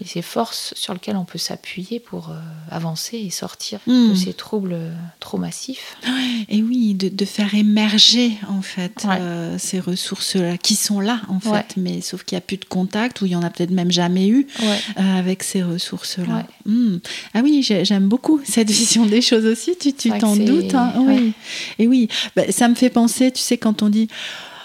et 0.00 0.06
c'est 0.06 0.22
force 0.38 0.72
sur 0.76 0.92
laquelle 0.92 1.16
on 1.16 1.24
peut 1.24 1.36
s'appuyer 1.38 1.98
pour 1.98 2.30
avancer 2.70 3.16
et 3.18 3.30
sortir 3.30 3.80
de 3.88 4.14
ces 4.14 4.32
troubles 4.32 4.76
trop 5.18 5.36
massifs. 5.36 5.96
Et 6.48 6.62
oui, 6.62 6.94
de, 6.94 7.08
de 7.08 7.24
faire 7.24 7.54
émerger 7.56 8.32
en 8.48 8.62
fait 8.62 9.04
Ouais. 9.04 9.16
euh, 9.20 9.56
ces 9.58 9.80
ressources-là 9.80 10.56
qui 10.56 10.76
sont 10.76 11.00
là 11.00 11.22
en 11.28 11.40
fait, 11.40 11.50
Ouais. 11.50 11.64
mais 11.76 12.00
sauf 12.02 12.22
qu'il 12.22 12.36
n'y 12.36 12.38
a 12.38 12.46
plus 12.46 12.56
de 12.56 12.64
contact 12.66 13.20
ou 13.20 13.26
il 13.26 13.32
y 13.32 13.36
en 13.36 13.42
a 13.42 13.50
peut-être 13.50 13.72
même 13.72 13.90
jamais 13.90 14.28
eu 14.28 14.46
euh, 14.62 15.18
avec 15.18 15.42
ces 15.42 15.64
ressources-là. 15.64 16.46
Mm. 16.66 16.98
Ah 17.34 17.40
oui, 17.42 17.64
j'ai- 17.64 17.84
j'aime 17.84 18.06
beaucoup 18.08 18.40
cette 18.44 18.70
vision 18.70 19.06
des 19.06 19.22
choses 19.22 19.44
aussi. 19.44 19.76
Tu 19.76 19.92
t'en 20.20 20.36
doutes 20.36 20.74
hein. 20.74 20.92
Oui. 20.98 21.32
Et 21.80 21.88
oui, 21.88 22.08
bah, 22.36 22.44
ça 22.50 22.68
me 22.68 22.76
fait 22.76 22.90
penser, 22.90 23.32
tu 23.32 23.40
sais, 23.42 23.58
quand 23.58 23.82
on 23.82 23.88
dit. 23.88 24.06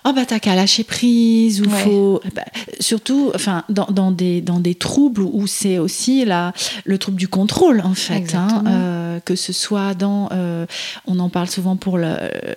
Oh 0.06 0.12
bah 0.13 0.26
t'as 0.28 0.39
qu'à 0.39 0.54
lâcher 0.56 0.84
prise 0.84 1.62
ou 1.62 1.66
Ouais. 1.70 1.80
faut 1.84 2.22
bah, 2.36 2.44
surtout 2.80 3.32
enfin 3.36 3.63
dans, 3.70 3.86
dans 3.88 4.12
des 4.12 4.42
dans 4.42 4.60
des 4.60 4.76
troubles 4.76 5.22
où 5.22 5.48
c'est 5.48 5.78
aussi 5.78 6.26
la 6.26 6.52
le 6.84 6.98
trouble 6.98 7.18
du 7.18 7.28
contrôle 7.30 7.82
en 7.86 7.94
fait 7.94 8.36
hein, 8.36 8.63
euh, 8.68 9.20
que 9.24 9.36
ce 9.36 9.54
soit 9.54 9.94
dans 9.94 10.28
euh, 10.34 10.66
on 11.08 11.20
en 11.20 11.30
parle 11.30 11.48
souvent 11.50 11.76
pour 11.78 11.98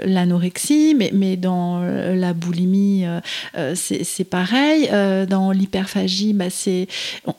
l'anorexie 0.05 0.95
mais 0.97 1.11
mais 1.15 1.37
dans 1.37 1.81
la 1.83 2.33
boulimie 2.33 3.05
euh, 3.07 3.21
euh, 3.57 3.75
c'est 3.77 4.25
pareil 4.25 4.89
Euh, 4.93 5.27
dans 5.27 5.51
l'hyperphagie 5.53 6.33
bah 6.33 6.51
c'est 6.51 6.87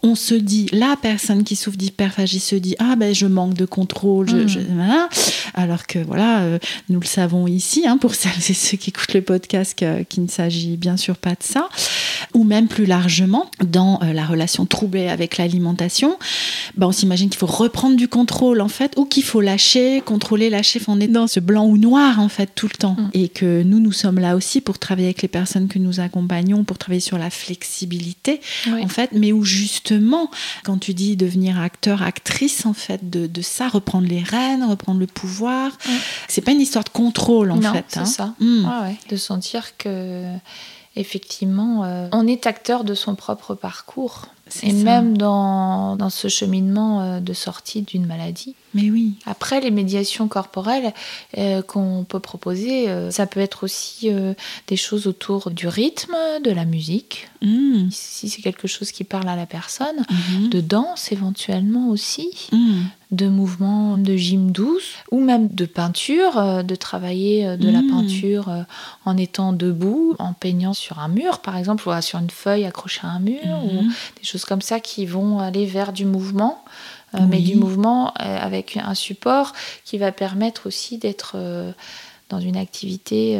on, 0.04 0.15
se 0.15 0.34
dit 0.36 0.67
la 0.72 0.96
personne 1.02 1.43
qui 1.43 1.56
souffre 1.56 1.78
d'hyperphagie 1.78 2.39
se 2.39 2.56
dit 2.56 2.76
ah 2.80 2.96
ben 2.98 3.13
je 3.13 3.26
manque 3.26 3.54
de 3.54 3.65
contrôle 3.65 4.30
je, 4.30 4.48
je- 4.48 4.60
voilà. 4.60 5.08
alors 5.54 5.86
que 5.88 6.00
voilà 6.00 6.39
euh, 6.41 6.60
nous 6.89 7.00
le 7.00 7.06
savons 7.06 7.48
ici 7.48 7.86
hein, 7.88 7.98
pour 7.98 8.15
celles 8.22 8.32
et 8.50 8.54
ceux 8.54 8.78
qui 8.78 8.89
écoutent 8.89 9.13
le 9.13 9.22
podcast 9.22 9.78
que- 9.78 9.96
qu'il 10.03 10.23
ne 10.23 10.29
s'agit 10.29 10.77
bien 10.77 10.97
sûr 10.97 11.17
pas 11.17 11.31
de 11.31 11.41
ça 11.41 11.69
ou 12.34 12.44
même 12.44 12.68
plus 12.68 12.86
largement 12.86 13.50
dans 13.66 14.00
euh, 14.04 14.13
la 14.13 14.26
relation 14.26 14.66
troublée 14.66 15.08
avec 15.08 15.38
l'alimentation 15.38 16.18
bah, 16.76 16.88
on 16.88 16.92
s'imagine 16.92 17.30
qu'il 17.30 17.38
faut 17.40 17.46
reprendre 17.46 17.96
du 17.96 18.08
contrôle 18.08 18.62
en 18.62 18.68
fait 18.68 18.94
ou 18.98 19.06
qu'il 19.06 19.24
faut 19.24 19.42
lâcher 19.42 20.02
contrôler 20.06 20.50
lâcher 20.50 20.80
Enfin, 20.82 20.94
on 20.96 21.00
est 21.00 21.08
dans 21.08 21.28
ce 21.28 21.40
blanc 21.40 21.66
ou 21.66 21.78
noir 21.78 22.20
en 22.20 22.30
fait 22.30 22.50
tout 22.56 22.68
le 22.68 22.78
temps 22.78 22.96
Mm. 22.98 23.10
et 23.13 23.30
que 23.30 23.63
nous 23.63 23.80
nous 23.80 23.92
sommes 23.92 24.20
là 24.20 24.36
aussi 24.36 24.62
pour 24.62 24.80
travailler 24.80 25.08
avec 25.08 25.22
les 25.22 25.28
personnes 25.28 25.68
que 25.68 25.78
nous 25.80 26.00
accompagnons 26.00 26.63
pour 26.63 26.78
travailler 26.78 27.00
sur 27.02 27.18
la 27.18 27.30
flexibilité 27.30 28.42
en 28.72 28.88
fait, 28.88 29.12
mais 29.13 29.32
où 29.32 29.44
justement, 29.44 30.30
quand 30.63 30.78
tu 30.78 30.94
dis 30.94 31.16
devenir 31.16 31.60
acteur, 31.60 32.02
actrice, 32.02 32.66
en 32.66 32.74
fait, 32.74 33.10
de, 33.10 33.28
de 33.28 33.42
ça, 33.42 33.68
reprendre 33.68 34.08
les 34.08 34.22
rênes, 34.22 34.63
reprendre 34.63 35.00
le 35.00 35.08
pouvoir, 35.08 35.72
Ouais. 35.88 35.94
c'est 36.28 36.42
pas 36.42 36.52
une 36.52 36.62
histoire 36.62 36.84
de 36.84 36.90
contrôle, 36.90 37.52
en 37.52 37.58
non, 37.58 37.74
fait. 37.74 37.86
c'est 37.90 38.00
hein. 38.00 38.06
ça. 38.06 38.34
Mm. 38.40 38.66
Ouais. 38.66 38.96
De 39.10 39.16
sentir 39.18 39.78
que 39.78 40.24
effectivement, 40.99 41.83
euh, 41.86 42.07
on 42.12 42.27
est 42.27 42.47
acteur 42.47 42.83
de 42.83 42.93
son 42.93 43.15
propre 43.15 43.55
parcours. 43.55 44.25
Et 44.63 44.69
ça. 44.71 44.77
même 44.77 45.17
dans, 45.17 45.97
dans 45.97 46.10
ce 46.10 46.29
cheminement 46.29 47.01
euh, 47.01 47.19
de 47.19 47.33
sortie 47.33 47.81
d'une 47.81 48.05
maladie. 48.05 48.55
Mais 48.73 48.89
oui. 48.89 49.15
Après, 49.25 49.60
les 49.60 49.71
médiations 49.71 50.29
corporelles 50.29 50.93
euh, 51.38 51.62
qu'on 51.62 52.05
peut 52.07 52.21
proposer, 52.21 52.88
euh, 52.88 53.12
ça 53.12 53.25
peut 53.27 53.41
être 53.41 53.65
aussi 53.65 54.10
euh, 54.10 54.33
des 54.67 54.77
choses 54.77 55.05
autour 55.05 55.51
du 55.51 55.67
rythme, 55.67 56.15
de 56.43 56.51
la 56.51 56.63
musique, 56.63 57.27
Mm. 57.41 57.89
si 57.91 58.29
c'est 58.29 58.41
quelque 58.41 58.67
chose 58.67 58.91
qui 58.91 59.03
parle 59.03 59.27
à 59.29 59.36
la 59.36 59.45
personne, 59.45 59.97
Mhm. 60.10 60.49
de 60.49 60.62
danse 60.62 61.12
éventuellement 61.12 61.89
aussi, 61.89 62.29
Mm. 62.53 62.83
De 63.12 63.28
mouvements 63.30 63.98
de 63.98 64.15
gym 64.17 64.52
douce, 64.52 64.96
ou 65.12 65.22
même 65.22 65.48
de 65.48 65.65
peinture, 65.65 66.38
euh, 66.38 66.63
de 66.63 66.76
travailler 66.76 67.48
euh, 67.48 67.58
de 67.58 67.70
la 67.70 67.82
Mm. 67.82 67.89
peinture 67.89 68.50
euh, 68.50 68.63
en 69.06 69.15
étant 69.15 69.54
debout, 69.54 70.15
en 70.20 70.34
peignant 70.34 70.74
sur 70.74 71.00
un 71.00 71.08
mur 71.08 71.39
par 71.39 71.56
exemple, 71.58 71.88
ou 71.88 72.02
sur 72.02 72.20
une 72.20 72.30
feuille 72.30 72.65
accrochée 72.65 73.02
à 73.04 73.10
un 73.12 73.20
mur, 73.20 73.63
ou 73.63 73.82
Mhm. 73.84 73.88
des 74.20 74.24
choses 74.24 74.43
comme 74.43 74.62
ça 74.62 74.80
qui 74.80 75.06
vont 75.06 75.39
aller 75.39 75.65
vers 75.65 75.93
du 75.93 76.06
mouvement, 76.06 76.63
mais 77.30 77.39
du 77.39 77.56
mouvement 77.56 78.12
avec 78.15 78.78
un 78.78 78.93
support 78.93 79.54
qui 79.86 79.98
va 79.98 80.12
permettre 80.12 80.67
aussi 80.67 80.98
d'être 80.98 81.38
dans 82.30 82.39
une 82.41 82.58
activité 82.58 83.39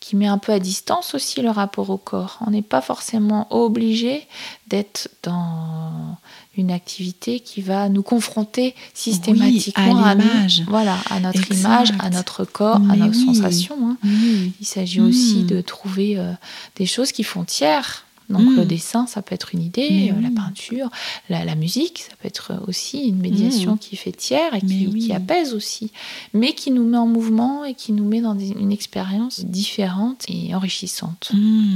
qui 0.00 0.16
met 0.16 0.26
un 0.26 0.36
peu 0.38 0.52
à 0.52 0.58
distance 0.58 1.14
aussi 1.14 1.40
le 1.40 1.48
rapport 1.50 1.88
au 1.88 1.96
corps. 1.96 2.38
On 2.46 2.50
n'est 2.50 2.60
pas 2.60 2.82
forcément 2.82 3.46
obligé 3.50 4.26
d'être 4.66 5.08
dans 5.22 6.18
une 6.56 6.70
activité 6.70 7.40
qui 7.40 7.60
va 7.62 7.88
nous 7.88 8.02
confronter 8.02 8.74
systématiquement 8.94 10.04
à 10.04 10.14
l'image. 10.14 10.62
voilà, 10.68 10.96
à 11.10 11.20
notre 11.20 11.38
Exact. 11.50 11.54
image, 11.60 11.92
à 11.98 12.10
notre 12.10 12.44
corps, 12.44 12.76
à 12.90 12.96
nos 12.96 13.08
oui. 13.08 13.24
sensations. 13.26 13.76
hein. 13.82 13.96
Oui. 14.04 14.52
Il 14.60 14.66
s'agit 14.66 15.00
aussi 15.00 15.42
Mm. 15.42 15.46
de 15.46 15.60
trouver 15.60 16.18
euh, 16.18 16.32
des 16.76 16.86
choses 16.86 17.12
qui 17.12 17.24
font 17.24 17.44
tiers. 17.44 18.04
Donc 18.30 18.40
Mm. 18.48 18.56
le 18.56 18.64
dessin, 18.64 19.06
ça 19.06 19.20
peut 19.20 19.34
être 19.34 19.54
une 19.54 19.60
idée, 19.62 20.10
euh, 20.10 20.20
la 20.22 20.30
peinture, 20.30 20.88
la, 21.28 21.44
la 21.44 21.54
musique, 21.54 21.98
ça 22.08 22.16
peut 22.22 22.26
être 22.26 22.52
aussi 22.66 23.08
une 23.08 23.18
médiation 23.18 23.74
Mm. 23.74 23.78
qui 23.78 23.96
fait 23.96 24.12
tiers 24.12 24.54
et 24.54 24.60
qui, 24.62 25.12
apaise 25.12 25.52
aussi, 25.52 25.90
mais 26.32 26.54
qui 26.54 26.70
nous 26.70 26.84
met 26.86 26.96
en 26.96 27.06
mouvement 27.06 27.64
et 27.66 27.74
qui 27.74 27.92
nous 27.92 28.04
met 28.08 28.22
dans 28.22 28.34
des- 28.34 28.48
une 28.58 28.72
expérience 28.72 29.44
différente 29.44 30.24
et 30.28 30.54
enrichissante. 30.54 31.32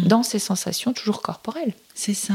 Dans 0.07 0.23
ces 0.23 0.39
sensations 0.39 0.95
toujours 0.95 1.21
corporelles. 1.21 1.75
C'est 2.01 2.15
ça. 2.15 2.35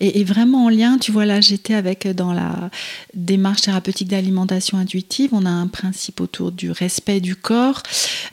Et, 0.00 0.20
et 0.20 0.24
vraiment 0.24 0.66
en 0.66 0.68
lien, 0.68 0.98
tu 0.98 1.12
vois, 1.12 1.24
là, 1.24 1.40
j'étais 1.40 1.72
avec 1.72 2.04
euh, 2.04 2.12
dans 2.12 2.34
la 2.34 2.68
démarche 3.14 3.62
thérapeutique 3.62 4.08
d'alimentation 4.08 4.76
intuitive, 4.76 5.30
on 5.32 5.46
a 5.46 5.50
un 5.50 5.66
principe 5.66 6.20
autour 6.20 6.52
du 6.52 6.70
respect 6.70 7.20
du 7.20 7.34
corps, 7.34 7.82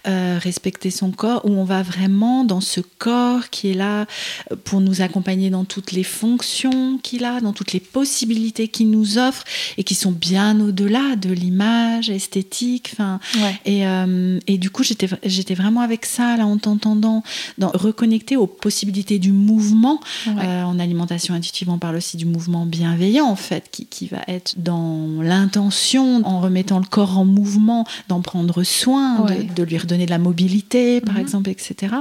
euh, 0.05 0.37
respecter 0.37 0.91
son 0.91 1.11
corps, 1.11 1.45
où 1.45 1.51
on 1.51 1.63
va 1.63 1.81
vraiment 1.81 2.43
dans 2.43 2.59
ce 2.59 2.81
corps 2.81 3.49
qui 3.51 3.71
est 3.71 3.73
là 3.73 4.05
euh, 4.51 4.57
pour 4.65 4.81
nous 4.81 5.01
accompagner 5.01 5.49
dans 5.49 5.63
toutes 5.63 5.93
les 5.93 6.03
fonctions 6.03 6.97
qu'il 6.97 7.23
a, 7.23 7.39
dans 7.39 7.53
toutes 7.53 7.71
les 7.71 7.79
possibilités 7.79 8.67
qu'il 8.67 8.89
nous 8.91 9.17
offre, 9.17 9.45
et 9.77 9.85
qui 9.85 9.95
sont 9.95 10.11
bien 10.11 10.59
au-delà 10.59 11.15
de 11.15 11.29
l'image 11.29 12.09
esthétique. 12.09 12.95
Ouais. 12.99 13.61
et, 13.63 13.87
euh, 13.87 14.39
et 14.45 14.57
du 14.57 14.69
coup, 14.69 14.83
j'étais 14.83 15.55
vraiment 15.55 15.79
avec 15.79 16.05
ça, 16.05 16.35
là, 16.35 16.45
en 16.45 16.57
t'entendant, 16.57 17.23
reconnecter 17.59 18.35
aux 18.35 18.47
possibilités 18.47 19.19
du 19.19 19.31
mouvement. 19.31 20.01
Ouais. 20.27 20.33
Euh, 20.43 20.64
en 20.65 20.79
alimentation 20.79 21.33
intuitive, 21.33 21.69
on 21.69 21.77
parle 21.77 21.95
aussi 21.95 22.17
du 22.17 22.25
mouvement 22.25 22.65
bienveillant, 22.65 23.25
en 23.25 23.35
fait, 23.35 23.69
qui, 23.71 23.85
qui 23.85 24.07
va 24.07 24.19
être 24.27 24.55
dans 24.57 25.07
l'intention, 25.21 26.21
en 26.25 26.39
remettant 26.41 26.79
le 26.79 26.85
corps 26.85 27.17
en 27.17 27.25
mouvement, 27.25 27.85
d'en 28.09 28.21
prendre 28.21 28.63
soin, 28.63 29.19
de- 29.19 29.33
Ouais. 29.33 29.43
de, 29.55 29.63
lui 29.63 29.77
redonner 29.77 30.05
de 30.05 30.11
la 30.11 30.17
mobilité, 30.19 31.01
par 31.01 31.15
Mhm. 31.15 31.21
exemple, 31.21 31.49
etc. 31.49 31.95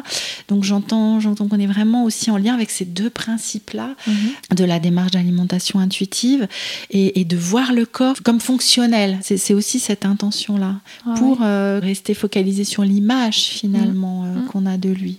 Donc 0.48 0.64
j'entends 0.64 1.20
j'entends 1.20 1.48
qu'on 1.48 1.58
est 1.60 1.66
vraiment 1.66 2.04
aussi 2.04 2.30
en 2.30 2.36
lien 2.36 2.54
avec 2.54 2.70
ces 2.70 2.84
deux 2.84 3.10
principes-là 3.10 3.94
Mhm. 4.06 4.56
de 4.56 4.64
la 4.64 4.78
démarche 4.78 5.12
d'alimentation 5.12 5.78
intuitive 5.78 6.46
et, 6.90 7.20
et 7.20 7.24
de 7.24 7.36
voir 7.36 7.72
le 7.72 7.86
corps 7.86 8.16
comme 8.22 8.40
fonctionnel. 8.40 9.18
C'est 9.22 9.54
aussi 9.54 9.78
cette 9.80 10.04
intention-là 10.04 10.76
Ah 11.06 11.14
pour 11.16 11.40
ouais. 11.40 11.46
euh, 11.46 11.80
rester 11.82 12.14
focalisé 12.14 12.64
sur 12.64 12.82
l'image 12.82 13.38
finalement 13.60 14.24
euh, 14.24 14.34
Mhm. 14.40 14.44
qu'on 14.46 14.66
a 14.66 14.76
de 14.76 14.88
lui. 14.90 15.18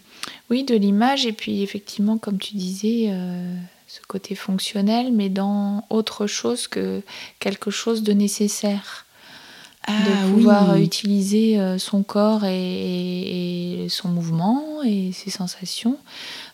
Oui, 0.49 0.63
de 0.63 0.75
l'image, 0.75 1.25
et 1.25 1.34
puis 1.34 1.62
effectivement, 1.63 2.17
comme 2.17 2.38
tu 2.38 2.55
disais, 2.55 3.08
euh, 3.10 3.55
ce 3.88 3.99
côté 4.08 4.36
fonctionnel, 4.36 5.12
mais 5.13 5.29
dans 5.29 5.86
autre 5.89 6.27
chose 6.27 6.67
que 6.67 7.01
quelque 7.39 7.71
chose 7.71 8.03
de 8.03 8.13
nécessaire. 8.13 9.01
de 9.88 10.31
pouvoir 10.34 10.71
Ah 10.71 10.73
oui. 10.77 10.84
utiliser 10.84 11.60
euh, 11.60 11.77
son 11.77 12.01
corps 12.01 12.43
et, 12.43 12.58
et- 12.58 13.84
et 13.86 13.89
son 13.89 14.08
mouvement 14.10 14.81
et 14.84 15.12
ses 15.12 15.29
sensations 15.29 15.97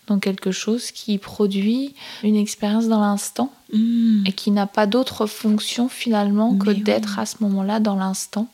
dans 0.08 0.19
quelque 0.19 0.51
chose 0.51 0.91
qui 0.91 1.17
produit 1.17 1.95
une 2.23 2.36
expérience 2.36 2.89
dans 2.89 2.99
l'instant 2.99 3.49
Mm. 3.71 4.23
et 4.27 4.34
qui 4.34 4.51
n'a 4.51 4.67
pas 4.67 4.86
d'autre 4.86 5.27
fonction 5.27 5.88
finalement 5.88 6.58
que 6.58 6.71
oui. 6.71 6.82
d'être 6.84 7.19
à 7.19 7.25
ce 7.25 7.38
moment-là 7.39 7.80
dans 7.80 7.95
l'instant, 7.95 8.49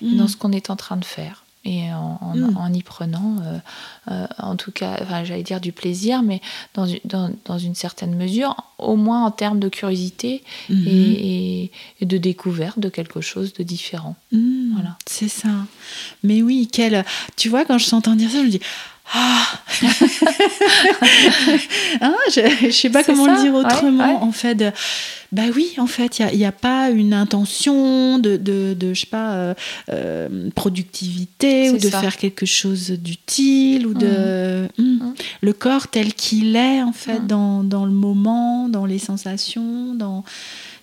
dans 0.00 0.26
ce 0.28 0.38
qu'on 0.38 0.52
est 0.52 0.70
en 0.70 0.76
train 0.76 0.96
de 0.96 1.04
faire. 1.04 1.41
Et 1.64 1.92
en, 1.92 2.18
en- 2.20 2.36
Mm. 2.36 2.56
en 2.56 2.72
y 2.72 2.82
prenant, 2.82 3.36
euh, 3.44 3.58
euh, 4.10 4.26
en 4.38 4.56
tout 4.56 4.72
cas, 4.72 4.98
enfin, 5.00 5.22
j'allais 5.22 5.44
dire 5.44 5.60
du 5.60 5.70
plaisir, 5.70 6.22
mais 6.24 6.40
dans, 6.74 6.86
une- 6.86 6.98
dans, 7.04 7.30
dans 7.44 7.58
une 7.58 7.76
certaine 7.76 8.16
mesure, 8.16 8.56
au 8.78 8.96
moins 8.96 9.24
en 9.24 9.30
termes 9.30 9.60
de 9.60 9.68
curiosité 9.68 10.42
et, 10.70 10.74
et- 11.64 11.72
et 12.00 12.06
de 12.06 12.18
découverte 12.18 12.80
de 12.80 12.88
quelque 12.88 13.20
chose 13.20 13.52
de 13.52 13.62
différent. 13.62 14.16
Mm, 14.32 14.72
Voilà. 14.74 14.96
C'est 15.06 15.28
ça. 15.28 15.50
Mais 16.24 16.42
oui, 16.42 16.68
quel. 16.72 17.04
Tu 17.36 17.48
vois, 17.48 17.64
quand 17.64 17.78
je 17.78 17.88
t'entends 17.90 18.16
dire 18.16 18.30
ça, 18.30 18.38
je 18.40 18.46
me 18.46 18.50
dis. 18.50 18.60
Ah 19.12 19.46
Hein, 22.00 22.14
Je 22.30 22.66
ne 22.66 22.70
sais 22.70 22.90
pas 22.90 23.04
comment 23.04 23.26
ça, 23.26 23.36
le 23.36 23.42
dire 23.42 23.54
autrement. 23.54 24.04
ouais. 24.04 24.20
En 24.20 24.32
fait, 24.32 24.64
bah 25.32 25.42
oui, 25.54 25.72
en 25.78 25.86
fait, 25.86 26.18
il 26.18 26.38
n'y 26.38 26.44
a, 26.44 26.52
pas 26.52 26.90
une 26.90 27.14
intention 27.14 28.18
de, 28.18 28.36
de, 28.36 28.74
de, 28.74 28.94
je 28.94 29.00
sais 29.00 29.06
pas, 29.06 29.32
euh, 29.32 29.54
euh, 29.90 30.50
productivité 30.54 31.70
ou 31.70 31.78
de 31.78 31.88
ça. 31.88 32.00
faire 32.00 32.16
quelque 32.16 32.46
chose 32.46 32.90
d'utile 32.90 33.86
ou 33.86 33.94
de. 33.94 34.68
Mm. 34.78 34.82
Mm. 34.82 35.14
Le 35.40 35.52
corps 35.52 35.88
tel 35.88 36.14
qu'il 36.14 36.56
est, 36.56 36.82
en 36.82 36.92
fait, 36.92 37.26
dans, 37.26 37.64
dans 37.64 37.84
le 37.84 37.92
moment, 37.92 38.68
dans 38.68 38.86
les 38.86 38.98
sensations, 38.98 39.94
dans, 39.94 40.24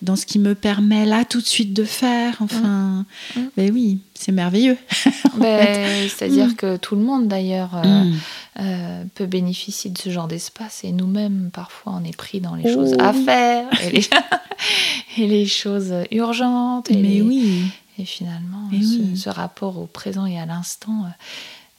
dans 0.01 0.15
ce 0.15 0.25
qui 0.25 0.39
me 0.39 0.55
permet 0.55 1.05
là 1.05 1.25
tout 1.25 1.41
de 1.41 1.45
suite 1.45 1.73
de 1.73 1.83
faire. 1.83 2.37
Enfin, 2.39 3.05
Mm. 3.35 3.39
ben 3.57 3.71
oui, 3.73 3.99
c'est 4.13 4.31
merveilleux. 4.31 4.77
Ben, 5.37 6.09
C'est-à-dire 6.09 6.47
Mm. 6.47 6.53
que 6.55 6.77
tout 6.77 6.95
le 6.95 7.01
monde 7.01 7.27
d'ailleurs 7.27 7.71
euh, 7.83 8.03
euh, 8.59 9.03
peut 9.15 9.25
bénéficier 9.25 9.89
de 9.91 9.97
ce 9.97 10.09
genre 10.09 10.27
d'espace 10.27 10.81
et 10.83 10.91
nous-mêmes, 10.91 11.49
parfois, 11.53 11.93
on 12.01 12.03
est 12.03 12.15
pris 12.15 12.39
dans 12.41 12.55
les 12.55 12.71
choses 12.73 12.95
à 12.99 13.13
faire 13.13 13.67
et 13.83 13.89
les, 13.91 14.07
et 15.17 15.27
les, 15.27 15.45
choses 15.45 15.93
urgentes. 16.11 16.89
Et 16.91 16.95
Mais 16.97 17.21
oui. 17.21 17.63
Et 17.97 18.05
finalement, 18.05 18.69
ce, 18.71 19.19
ce, 19.21 19.29
rapport 19.29 19.77
au 19.77 19.85
présent 19.85 20.25
et 20.25 20.39
à 20.39 20.45
l'instant, 20.45 21.05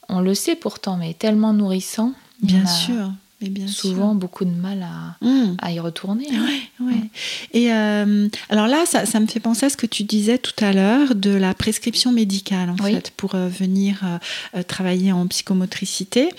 on 0.09 0.19
le 0.19 0.35
sait 0.35 0.55
pourtant, 0.55 0.97
mais 0.97 1.13
tellement 1.15 1.53
nourrissant. 1.53 2.13
Bien 2.43 2.65
sûr 2.67 3.11
bien 3.49 3.67
souvent 3.67 4.15
beaucoup 4.15 4.45
de 4.45 4.51
mal 4.51 4.83
à, 4.83 5.25
mmh. 5.25 5.55
à 5.59 5.71
y 5.71 5.79
retourner. 5.79 6.27
Hein. 6.31 6.45
Ouais, 6.79 6.93
Et 7.53 7.71
euh, 7.71 8.27
alors 8.49 8.67
là, 8.67 8.85
ça, 8.85 9.05
ça, 9.05 9.19
me 9.19 9.27
fait 9.27 9.39
penser 9.39 9.65
à 9.65 9.69
ce 9.69 9.77
que 9.77 9.85
tu 9.85 10.03
disais 10.03 10.37
tout 10.37 10.63
à 10.63 10.73
l'heure 10.73 11.15
de 11.15 11.31
la 11.31 11.53
prescription 11.53 12.11
médicale, 12.11 12.69
en 12.69 12.77
fait, 12.77 13.11
pour 13.17 13.35
euh, 13.35 13.47
venir 13.47 14.01
euh, 14.55 14.63
travailler 14.63 15.11
en 15.11 15.27
psychomotricité 15.27 16.29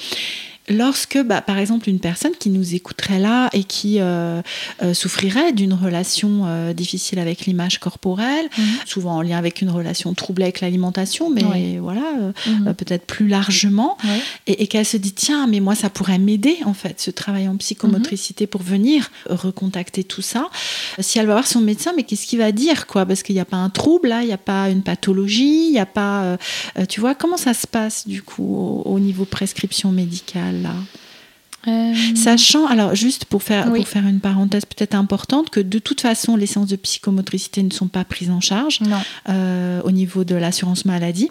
lorsque, 0.68 1.18
bah, 1.22 1.40
par 1.40 1.58
exemple, 1.58 1.88
une 1.88 1.98
personne 1.98 2.32
qui 2.38 2.50
nous 2.50 2.74
écouterait 2.74 3.18
là 3.18 3.48
et 3.52 3.64
qui 3.64 4.00
euh, 4.00 4.40
euh, 4.82 4.94
souffrirait 4.94 5.52
d'une 5.52 5.74
relation 5.74 6.42
euh, 6.46 6.72
difficile 6.72 7.18
avec 7.18 7.46
l'image 7.46 7.78
corporelle, 7.78 8.48
mhm. 8.56 8.64
souvent 8.86 9.16
en 9.16 9.22
lien 9.22 9.38
avec 9.38 9.60
une 9.60 9.70
relation 9.70 10.14
troublée 10.14 10.44
avec 10.44 10.60
l'alimentation, 10.60 11.30
mais 11.30 11.78
voilà, 11.78 12.12
mhm. 12.46 12.74
peut-être 12.74 13.06
plus 13.06 13.28
largement, 13.28 13.96
et, 14.46 14.66
qu'elle 14.66 14.86
se 14.86 14.96
dit 14.96 15.12
tiens, 15.12 15.46
mais 15.46 15.60
moi 15.60 15.74
ça 15.74 15.90
pourrait 15.90 16.18
m'aider 16.18 16.58
en 16.64 16.74
fait, 16.74 17.00
ce 17.00 17.10
travail 17.10 17.48
en 17.48 17.56
psychomotricité 17.56 18.46
pour 18.46 18.62
venir 18.62 19.10
recontacter 19.28 20.04
tout 20.04 20.22
ça. 20.22 20.48
Si 20.98 21.18
elle 21.18 21.26
va 21.26 21.34
voir 21.34 21.46
son 21.46 21.60
médecin, 21.60 21.92
mais 21.96 22.04
qu'est-ce 22.04 22.26
qu'il 22.26 22.38
va 22.38 22.52
dire 22.52 22.86
quoi? 22.86 23.04
Parce 23.04 23.22
qu'il 23.22 23.34
n'y 23.34 23.40
a 23.40 23.44
pas 23.44 23.56
un 23.56 23.70
trouble 23.70 24.08
là, 24.08 24.22
il 24.22 24.26
n'y 24.26 24.32
a 24.32 24.38
pas 24.38 24.70
une 24.70 24.82
pathologie, 24.82 25.66
il 25.66 25.72
n'y 25.72 25.78
a 25.78 25.86
pas, 25.86 26.38
tu 26.88 27.00
vois, 27.00 27.14
comment 27.14 27.36
ça 27.36 27.54
se 27.54 27.66
passe 27.66 28.06
du 28.06 28.22
coup 28.22 28.82
au 28.84 28.98
niveau 28.98 29.24
prescription 29.24 29.90
médicale? 29.90 30.51
Là. 30.60 30.74
Euh, 31.68 31.94
Sachant, 32.16 32.66
alors 32.66 32.96
juste 32.96 33.24
pour 33.24 33.42
faire, 33.42 33.72
pour 33.72 33.86
faire 33.86 34.06
une 34.06 34.18
parenthèse 34.18 34.64
peut-être 34.64 34.94
importante, 34.94 35.48
que 35.50 35.60
de 35.60 35.78
toute 35.78 36.00
façon, 36.00 36.34
les 36.34 36.46
séances 36.46 36.66
de 36.66 36.76
psychomotricité 36.76 37.62
ne 37.62 37.70
sont 37.70 37.86
pas 37.86 38.04
prises 38.04 38.30
en 38.30 38.40
charge 38.40 38.80
euh, 39.28 39.80
au 39.84 39.92
niveau 39.92 40.24
de 40.24 40.34
l'assurance 40.34 40.84
maladie, 40.84 41.30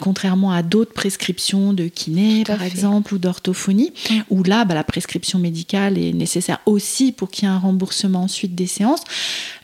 contrairement 0.00 0.50
à 0.50 0.62
d'autres 0.62 0.92
prescriptions 0.92 1.72
de 1.72 1.86
kiné, 1.86 2.42
par 2.44 2.62
exemple, 2.62 3.14
ou 3.14 3.18
d'orthophonie, 3.18 3.92
où 4.30 4.42
là, 4.42 4.64
bah, 4.64 4.74
la 4.74 4.84
prescription 4.84 5.38
médicale 5.38 5.96
est 5.96 6.12
nécessaire 6.12 6.58
aussi 6.66 7.12
pour 7.12 7.30
qu'il 7.30 7.44
y 7.44 7.50
ait 7.50 7.54
un 7.54 7.58
remboursement 7.58 8.24
ensuite 8.24 8.56
des 8.56 8.66
séances. 8.66 9.02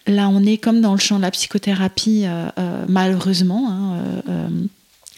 Là, 0.07 0.29
on 0.29 0.45
est 0.45 0.59
comme 0.59 0.81
dans 0.81 0.93
le 0.93 1.01
champ 1.01 1.17
de 1.17 1.23
la 1.23 1.31
psychothérapie, 1.31 2.25
euh, 2.27 2.85
malheureusement. 2.89 3.71
Hein, 3.71 3.84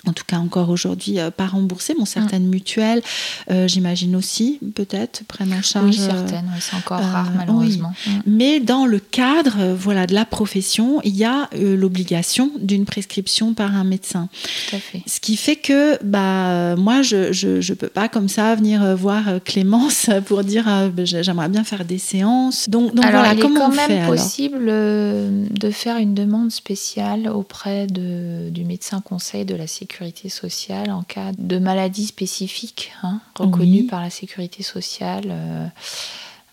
en 0.07 0.13
tout 0.13 0.25
cas 0.27 0.37
encore 0.37 0.71
aujourd'hui, 0.71 1.19
euh, 1.19 1.31
pas 1.31 1.47
remboursé. 1.47 1.95
Bon, 1.99 2.05
certaines 2.05 2.47
mm. 2.47 2.51
mutuelles, 2.51 3.03
euh, 3.51 3.67
j'imagine 3.69 4.15
aussi, 4.17 4.61
peut-être, 4.75 5.25
prennent 5.25 5.53
en 5.53 5.63
charge. 5.63 5.87
Oui, 5.87 5.97
certaines, 5.97 6.51
c'est 6.61 6.77
encore 6.77 7.01
euh, 7.01 7.13
rare, 7.13 7.31
malheureusement. 7.37 7.93
Mm. 8.07 8.11
Mais 8.27 8.61
dans 8.61 8.87
le 8.87 8.99
cadre 8.99 9.75
voilà, 9.75 10.07
de 10.07 10.15
la 10.15 10.25
profession, 10.25 11.01
il 11.05 11.17
y 11.17 11.25
a 11.25 11.49
l'obligation 11.55 12.53
d'une 12.61 12.85
prescription 12.85 13.55
par 13.55 13.75
un 13.75 13.85
médecin. 13.85 14.29
Tout 14.69 14.77
à 14.77 14.79
fait. 14.79 15.03
Ce 15.07 15.21
qui 15.21 15.37
fait 15.37 15.57
que 15.57 16.03
bah, 16.05 16.77
moi, 16.77 17.03
je 17.03 17.47
ne 17.47 17.61
je, 17.61 17.75
peux 17.75 17.89
pas 17.89 18.09
comme 18.09 18.29
ça 18.29 18.55
venir 18.55 18.97
voir 18.97 19.25
Clémence 19.45 20.09
pour 20.27 20.45
dire 20.45 20.65
bah, 20.65 21.05
j'aimerais 21.05 21.49
bien 21.49 21.65
faire 21.65 21.85
des 21.85 21.99
séances. 21.99 22.69
Donc, 22.69 22.95
donc 22.95 23.05
alors, 23.05 23.23
voilà, 23.23 23.35
il 23.35 23.41
comment 23.41 23.73
est 23.73 23.77
quand 23.77 23.85
on 23.85 23.89
même 23.89 24.07
possible 24.07 24.67
de 24.67 25.71
faire 25.71 25.97
une 25.97 26.15
demande 26.15 26.51
spéciale 26.51 27.29
auprès 27.29 27.87
de, 27.87 28.51
du 28.51 28.65
médecin 28.65 29.01
conseil 29.01 29.45
de 29.45 29.55
la 29.55 29.67
sécurité 29.67 29.96
sécurité 29.97 30.29
sociale 30.29 30.91
en 30.91 31.03
cas 31.03 31.33
de 31.39 31.59
maladie 31.59 32.07
spécifique 32.07 32.93
hein, 33.03 33.21
reconnue 33.35 33.87
par 33.87 34.03
la 34.03 34.11
sécurité 34.11 34.63
sociale. 34.63 35.25
Euh, 35.29 35.67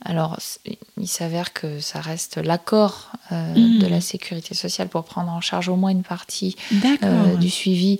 alors, 0.06 0.39
il 0.97 1.08
s'avère 1.10 1.51
que 1.51 1.82
ça 1.82 1.99
reste 1.99 2.38
l'accord 2.38 3.12
euh, 3.34 3.53
mmh. 3.53 3.79
de 3.79 3.88
la 3.88 3.99
sécurité 3.99 4.56
sociale 4.56 4.88
pour 4.88 5.03
prendre 5.03 5.29
en 5.29 5.41
charge 5.41 5.67
au 5.67 5.75
moins 5.75 5.91
une 5.91 6.03
partie 6.03 6.56
euh, 7.03 7.36
du 7.36 7.49
suivi 7.49 7.99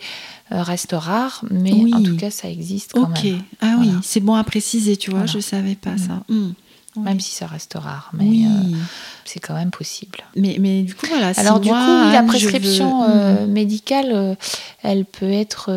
reste 0.50 0.94
rare, 0.94 1.44
mais 1.52 1.74
en 1.94 2.02
tout 2.02 2.16
cas, 2.16 2.32
ça 2.32 2.50
existe 2.50 2.94
quand 2.94 3.10
même. 3.10 3.36
Ok, 3.36 3.42
ah 3.62 3.76
oui, 3.80 3.92
c'est 4.02 4.22
bon 4.22 4.36
à 4.36 4.44
préciser, 4.46 4.96
tu 4.96 5.12
vois, 5.12 5.26
je 5.26 5.38
ne 5.38 5.42
savais 5.42 5.76
pas 5.76 5.96
mmh. 5.96 5.98
ça. 5.98 6.24
Mmh. 6.30 6.52
Même 6.96 7.20
si 7.20 7.32
ça 7.34 7.48
reste 7.48 7.74
rare, 7.74 8.12
mais 8.14 8.46
euh, 8.46 8.78
c'est 9.26 9.40
quand 9.40 9.56
même 9.56 9.72
possible. 9.72 10.20
Mais, 10.36 10.58
mais 10.60 10.84
du 10.84 10.94
coup, 10.94 11.08
voilà. 11.08 11.32
Alors, 11.38 11.60
du 11.60 11.70
coup, 11.70 11.76
la 11.76 12.24
prescription 12.24 13.04
euh, 13.04 13.46
hmm. 13.46 13.52
médicale, 13.52 14.12
euh, 14.12 14.36
elle 14.84 15.06
peut 15.06 15.32
être 15.32 15.72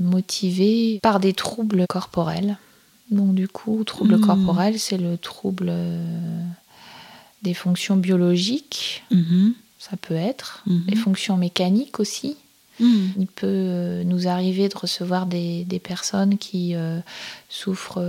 motivée 0.00 0.98
par 1.02 1.20
des 1.20 1.34
troubles 1.34 1.84
corporels. 1.88 2.56
Donc, 3.10 3.34
du 3.34 3.48
coup, 3.48 3.84
trouble 3.84 4.16
hmm. 4.16 4.20
corporel, 4.20 4.78
c'est 4.78 4.96
le 4.96 5.18
trouble 5.18 5.72
des 7.42 7.54
fonctions 7.54 7.96
biologiques. 7.96 9.04
Hmm. 9.10 9.50
Ça 9.78 9.96
peut 9.96 10.14
être. 10.14 10.64
Les 10.86 10.96
fonctions 10.96 11.36
mécaniques 11.36 12.00
aussi. 12.00 12.36
Il 12.78 13.26
peut 13.26 14.02
nous 14.06 14.26
arriver 14.26 14.70
de 14.70 14.76
recevoir 14.76 15.26
des, 15.26 15.64
des 15.64 15.78
personnes 15.78 16.38
qui 16.38 16.74
souffrent 17.50 18.02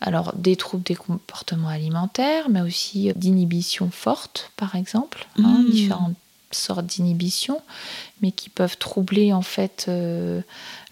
alors 0.00 0.32
des 0.36 0.56
troubles 0.56 0.82
des 0.82 0.94
comportements 0.94 1.68
alimentaires, 1.68 2.48
mais 2.50 2.60
aussi 2.60 3.12
d'inhibition 3.16 3.90
forte, 3.90 4.52
par 4.56 4.74
exemple, 4.74 5.26
hein, 5.38 5.62
mmh. 5.66 5.70
différentes 5.70 6.14
sortes 6.54 6.86
d'inhibitions, 6.86 7.60
mais 8.22 8.30
qui 8.30 8.48
peuvent 8.48 8.78
troubler 8.78 9.32
en 9.32 9.42
fait 9.42 9.86
euh, 9.88 10.40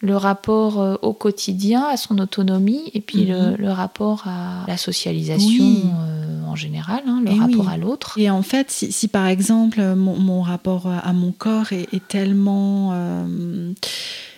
le 0.01 0.17
rapport 0.17 0.81
euh, 0.81 0.97
au 1.03 1.12
quotidien, 1.12 1.85
à 1.85 1.97
son 1.97 2.19
autonomie, 2.19 2.91
et 2.95 3.01
puis 3.01 3.25
le, 3.25 3.57
mmh. 3.57 3.69
rapport 3.69 4.27
à 4.27 4.65
la 4.67 4.77
socialisation 4.77 5.65
euh, 5.65 6.45
en 6.47 6.57
général, 6.57 7.03
hein, 7.07 7.23
le 7.25 7.38
rapport 7.38 7.69
à 7.69 7.77
l'autre. 7.77 8.19
Et 8.19 8.29
en 8.29 8.43
fait, 8.43 8.71
si, 8.71 9.09
par 9.09 9.27
exemple 9.27 9.83
mon, 9.95 10.43
rapport 10.43 10.87
à 10.87 11.12
mon 11.12 11.33
corps 11.33 11.73
est 11.73 12.09
tellement 12.09 12.93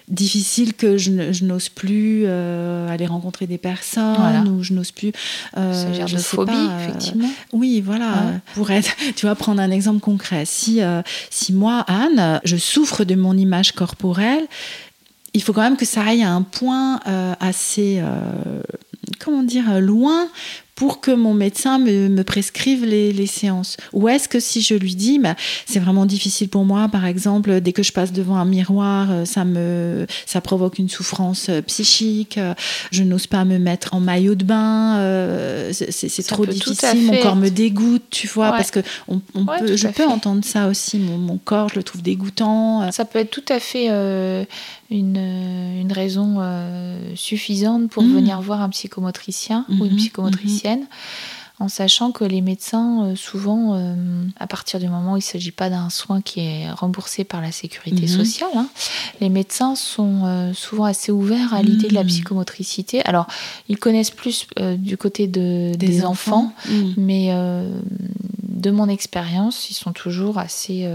difficile 0.09 0.75
que 0.75 0.99
je, 0.99 1.45
n'ose 1.45 1.69
plus 1.69 2.25
euh, 2.27 2.89
aller 2.89 3.07
rencontrer 3.07 3.47
des 3.47 3.59
personnes 3.59 4.49
ou 4.49 4.63
je 4.63 4.75
n'ose 4.75 4.91
plus. 4.91 5.13
Euh, 5.57 6.07
je 6.07 6.15
de 6.15 6.21
phobie, 6.21 6.53
euh, 6.53 6.79
effectivement. 6.81 7.31
Oui, 7.53 7.81
voilà. 7.81 8.41
Pour 8.55 8.71
être, 8.71 8.95
tu 9.17 9.27
vois, 9.27 9.35
prendre 9.35 9.61
un 9.61 9.71
exemple 9.71 10.01
concret. 10.01 10.45
Si, 10.45 10.81
si 11.31 11.53
moi, 11.53 11.85
Anne, 11.89 12.41
je 12.45 12.57
souffre 12.57 13.05
de 13.05 13.15
mon 13.15 13.37
image 13.37 13.73
corporelle, 13.73 14.47
il 15.33 15.43
faut 15.43 15.53
quand 15.53 15.63
même 15.63 15.77
que 15.77 15.87
ça 15.87 16.03
aille 16.03 16.23
à 16.23 16.31
un 16.31 16.43
point 16.43 17.01
assez, 17.41 18.03
comment 19.19 19.43
dire, 19.43 19.81
loin 19.81 20.29
pour 20.75 21.01
que 21.01 21.13
mon 21.13 21.35
médecin 21.35 21.79
me, 21.79 22.23
prescrive 22.23 22.85
les, 22.85 23.27
séances. 23.27 23.77
Ou 23.93 24.09
est-ce 24.09 24.29
que 24.29 24.41
si 24.41 24.61
je 24.61 24.75
lui 24.75 24.95
dis, 24.95 25.19
bah, 25.19 25.35
c'est 25.67 25.79
vraiment 25.79 26.05
difficile 26.05 26.49
pour 26.49 26.65
moi, 26.65 26.89
par 26.89 27.07
exemple, 27.07 27.61
dès 27.61 27.73
que 27.73 27.83
je 27.83 27.93
passe 27.93 28.13
devant 28.13 28.37
un 28.37 28.45
miroir, 28.45 29.11
euh, 29.11 29.25
ça 29.25 29.45
me, 29.45 30.07
ça 30.27 30.41
provoque 30.41 30.79
une 30.79 30.89
souffrance 30.89 31.49
euh, 31.49 31.63
psychique, 31.63 32.39
euh, 32.39 32.55
je 32.91 33.03
n'ose 33.03 33.27
pas 33.27 33.45
me 33.45 33.59
mettre 33.59 33.95
en 33.95 34.01
maillot 34.01 34.35
de 34.35 34.45
bain, 34.45 35.71
c'est 35.73 36.27
trop 36.27 36.47
difficile, 36.47 37.05
mon 37.05 37.21
corps 37.23 37.37
me 37.37 37.49
dégoûte, 37.49 38.05
tu 38.11 38.27
vois, 38.27 38.51
parce 38.51 38.71
que 38.71 38.81
on, 39.09 39.19
peut, 39.19 39.77
je 39.77 39.89
peux 39.89 40.05
entendre 40.05 40.45
ça 40.45 40.69
aussi, 40.69 40.99
mon, 40.99 41.39
corps, 41.39 41.69
je 41.71 41.77
le 41.77 41.83
trouve 41.83 42.03
dégoûtant. 42.03 42.91
Ça 42.93 43.05
peut 43.05 43.19
être 43.19 43.31
tout 43.31 43.45
à 43.49 43.61
fait 43.61 43.89
une, 44.99 45.17
une, 45.17 45.93
raison 45.93 46.41
suffisante 47.15 47.91
pour 47.91 48.03
mmh. 48.03 48.15
venir 48.15 48.41
voir 48.41 48.63
un 48.63 48.71
psychomotricien 48.71 49.67
ou 49.69 49.85
une 49.85 49.95
mmh. 49.95 49.99
En 51.61 51.69
sachant 51.69 52.11
que 52.11 52.25
les 52.25 52.41
médecins, 52.41 53.05
euh, 53.05 53.17
souvent, 53.17 53.75
euh, 53.75 53.95
à 54.41 54.49
partir 54.49 54.81
du 54.81 54.89
moment 54.89 55.13
où 55.13 55.17
il 55.17 55.21
ne 55.21 55.25
s'agit 55.25 55.53
pas 55.53 55.71
d'un 55.71 55.89
soin 55.89 56.21
qui 56.21 56.41
est 56.41 56.71
remboursé 56.73 57.23
par 57.23 57.41
la 57.41 57.53
sécurité 57.53 58.03
mhm. 58.03 58.09
sociale, 58.09 58.51
hein, 58.57 58.67
les 59.21 59.29
médecins 59.29 59.77
sont 59.77 60.23
euh, 60.25 60.53
souvent 60.53 60.85
assez 60.85 61.13
ouverts 61.13 61.55
à 61.55 61.63
l'idée 61.63 61.87
de 61.87 61.95
la 61.95 62.03
mhm. 62.03 62.09
psychomotricité. 62.09 63.05
Alors, 63.05 63.29
ils 63.69 63.79
connaissent 63.79 64.11
plus 64.11 64.49
du 64.79 64.97
côté 64.97 65.29
des, 65.29 66.05
enfants, 66.05 66.53
mhm. 66.69 66.95
mais 66.97 67.31
de 68.43 68.71
mon 68.71 68.89
expérience, 68.89 69.71
ils 69.71 69.75
sont 69.75 69.93
toujours 69.93 70.39
assez 70.39 70.89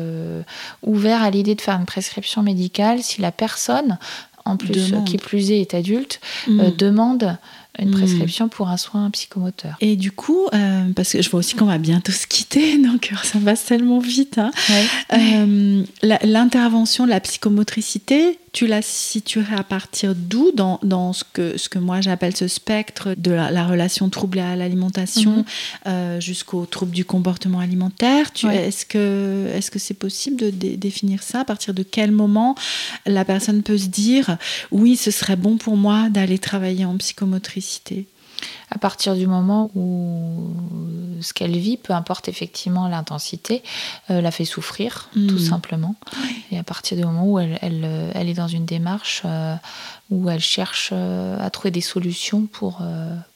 ouverts 0.83 1.23
à 1.23 1.29
l'idée 1.29 1.55
de 1.55 1.61
faire 1.61 1.79
une 1.79 1.85
prescription 1.85 2.43
médicale 2.43 3.01
si 3.01 3.21
la 3.21 3.31
personne, 3.31 3.97
en 4.45 4.57
plus 4.57 4.93
qui 5.05 5.17
plus 5.17 5.51
est, 5.51 5.61
est 5.61 5.73
adulte, 5.73 6.19
demande 6.77 7.37
une 7.81 7.91
prescription 7.91 8.49
pour 8.49 8.69
un 8.69 8.77
soin 8.77 9.09
psychomoteur. 9.11 9.75
Et 9.81 9.95
du 9.95 10.11
coup, 10.11 10.47
euh, 10.53 10.91
parce 10.95 11.13
que 11.13 11.21
je 11.21 11.29
vois 11.29 11.39
aussi 11.39 11.55
qu'on 11.55 11.65
va 11.65 11.77
bientôt 11.77 12.11
se 12.11 12.27
quitter, 12.27 12.77
donc 12.83 13.11
ça 13.23 13.39
passe 13.39 13.65
tellement 13.65 13.99
vite. 13.99 14.37
Hein. 14.37 14.51
Euh, 15.13 15.83
l'intervention 16.23 17.05
de 17.05 17.09
la 17.09 17.19
psychomotricité, 17.19 18.39
tu 18.51 18.67
la 18.67 18.81
situerais 18.81 19.55
à 19.55 19.63
partir 19.63 20.15
d'où 20.15 20.51
dans, 20.53 20.79
dans, 20.83 21.13
ce, 21.13 21.23
que, 21.33 21.57
ce 21.57 21.69
que 21.69 21.79
moi 21.79 22.01
j'appelle 22.01 22.35
ce 22.35 22.47
spectre 22.47 23.13
de 23.17 23.31
la, 23.31 23.67
relation 23.67 24.09
trouble 24.09 24.39
à 24.39 24.55
l'alimentation 24.55 25.45
euh, 25.87 26.19
jusqu'au 26.19 26.65
trouble 26.65 26.91
du 26.91 27.05
comportement 27.05 27.59
alimentaire? 27.59 28.31
Est-ce 28.43 28.85
que 28.85 29.47
c'est 29.61 29.75
-ce 29.75 29.79
c'est 29.79 29.93
possible 29.93 30.37
de 30.37 30.49
définir 30.75 31.23
ça? 31.23 31.41
À 31.41 31.45
partir 31.45 31.73
de 31.73 31.83
quel 31.83 32.11
moment 32.11 32.55
la 33.05 33.25
personne 33.25 33.61
peut 33.63 33.77
se 33.77 33.87
dire 33.87 34.37
oui, 34.71 34.95
ce 34.95 35.11
serait 35.11 35.35
bon 35.35 35.57
pour 35.57 35.77
moi 35.77 36.09
d'aller 36.09 36.39
travailler 36.39 36.85
en 36.85 36.97
psychomotricité? 36.97 38.07
À 38.71 38.77
partir 38.77 39.15
du 39.15 39.27
moment 39.27 39.71
où 39.75 40.53
ce 41.21 41.33
qu'elle 41.33 41.57
vit, 41.57 41.77
peu 41.77 41.93
importe 41.93 42.27
effectivement 42.27 42.87
l'intensité, 42.87 43.63
euh, 44.09 44.21
la 44.21 44.31
fait 44.31 44.45
souffrir, 44.45 45.09
tout 45.13 45.35
hmm. 45.35 45.39
simplement. 45.39 45.95
Et 46.51 46.57
à 46.57 46.63
partir 46.63 46.97
du 46.97 47.03
moment 47.03 47.25
où 47.25 47.39
elle, 47.39 47.57
elle, 47.61 47.81
euh, 47.83 48.11
est 48.13 48.33
dans 48.33 48.47
une 48.47 48.65
démarche 48.65 49.23
euh, 49.25 49.55
où 50.09 50.29
elle 50.29 50.39
cherche 50.39 50.91
à 50.91 51.49
trouver 51.51 51.69
des 51.69 51.81
solutions 51.81 52.47
pour, 52.47 52.81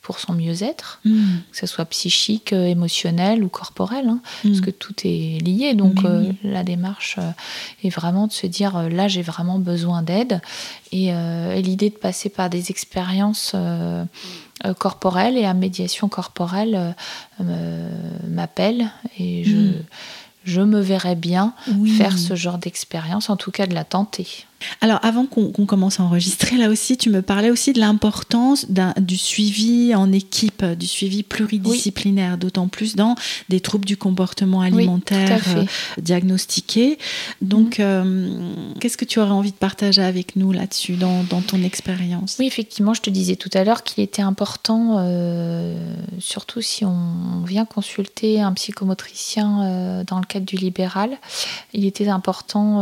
pour 0.01 0.19
son 0.19 0.33
mieux-être, 0.33 1.01
hmm. 1.05 1.37
que 1.51 1.57
ce 1.57 1.67
soit 1.67 1.85
psychique, 1.85 2.51
émotionnel 2.51 3.43
ou 3.43 3.49
corporel, 3.49 4.07
hein, 4.07 4.21
parce 4.41 4.57
hmm. 4.57 4.61
que 4.61 4.71
tout 4.71 4.95
est 5.03 5.37
lié. 5.43 5.75
Donc 5.75 5.97
la 6.43 6.63
démarche 6.63 7.19
est 7.83 7.89
vraiment 7.89 8.25
de 8.25 8.31
se 8.31 8.47
dire, 8.47 8.89
là 8.89 9.07
j'ai 9.07 9.21
vraiment 9.21 9.59
besoin 9.59 10.01
d'aide. 10.01 10.41
Et, 10.91 11.09
et 11.09 11.61
l'idée 11.61 11.91
de 11.91 11.95
passer 11.95 12.29
par 12.29 12.49
des 12.49 12.71
expériences 12.71 13.55
corporelles 14.77 15.37
et 15.37 15.45
à 15.45 15.53
médiation 15.53 16.07
corporelle 16.07 16.95
euh, 17.41 17.89
m'appelle 18.27 18.89
et 19.19 19.43
je, 19.43 19.55
hmm. 19.55 19.83
je 20.45 20.61
me 20.61 20.79
verrais 20.79 21.15
bien 21.15 21.53
faire 21.97 22.17
ce 22.17 22.35
genre 22.35 22.57
d'expérience, 22.57 23.29
en 23.29 23.37
tout 23.37 23.51
cas 23.51 23.65
de 23.65 23.73
la 23.73 23.83
tenter. 23.83 24.45
Alors, 24.81 24.99
avant 25.03 25.25
qu'on 25.25 25.65
commence 25.65 25.99
à 25.99 26.03
enregistrer, 26.03 26.57
là 26.57 26.69
aussi, 26.69 26.97
tu 26.97 27.09
me 27.09 27.21
parlais 27.21 27.49
aussi 27.49 27.73
de 27.73 27.79
l'importance 27.79 28.67
du 28.97 29.17
suivi 29.17 29.95
en 29.95 30.11
équipe, 30.11 30.63
du 30.65 30.87
suivi 30.87 31.23
pluridisciplinaire, 31.23 32.37
d'autant 32.37 32.67
plus 32.67 32.95
dans 32.95 33.15
des 33.49 33.59
troubles 33.59 33.85
du 33.85 33.97
comportement 33.97 34.61
alimentaire 34.61 35.41
euh, 35.55 35.65
diagnostiqués. 35.97 36.97
Donc, 37.41 37.79
mhm. 37.79 37.85
euh, 37.85 38.73
qu'est-ce 38.79 38.97
que 38.97 39.05
tu 39.05 39.19
aurais 39.19 39.31
envie 39.31 39.51
de 39.51 39.57
partager 39.57 40.01
avec 40.01 40.35
nous 40.35 40.51
là-dessus, 40.51 40.93
dans, 40.93 41.23
ton 41.47 41.63
expérience? 41.63 42.37
Oui, 42.39 42.47
effectivement, 42.47 42.93
je 42.93 43.01
te 43.01 43.09
disais 43.09 43.35
tout 43.35 43.49
à 43.53 43.63
l'heure 43.63 43.83
qu'il 43.83 44.03
était 44.03 44.21
important, 44.21 44.97
euh, 44.99 45.95
surtout 46.19 46.61
si 46.61 46.85
on 46.85 47.43
vient 47.45 47.65
consulter 47.65 48.41
un 48.41 48.53
psychomotricien 48.53 50.03
dans 50.07 50.19
le 50.19 50.25
cadre 50.25 50.45
du 50.45 50.55
libéral, 50.55 51.11
il 51.73 51.85
était 51.85 52.07
important 52.07 52.81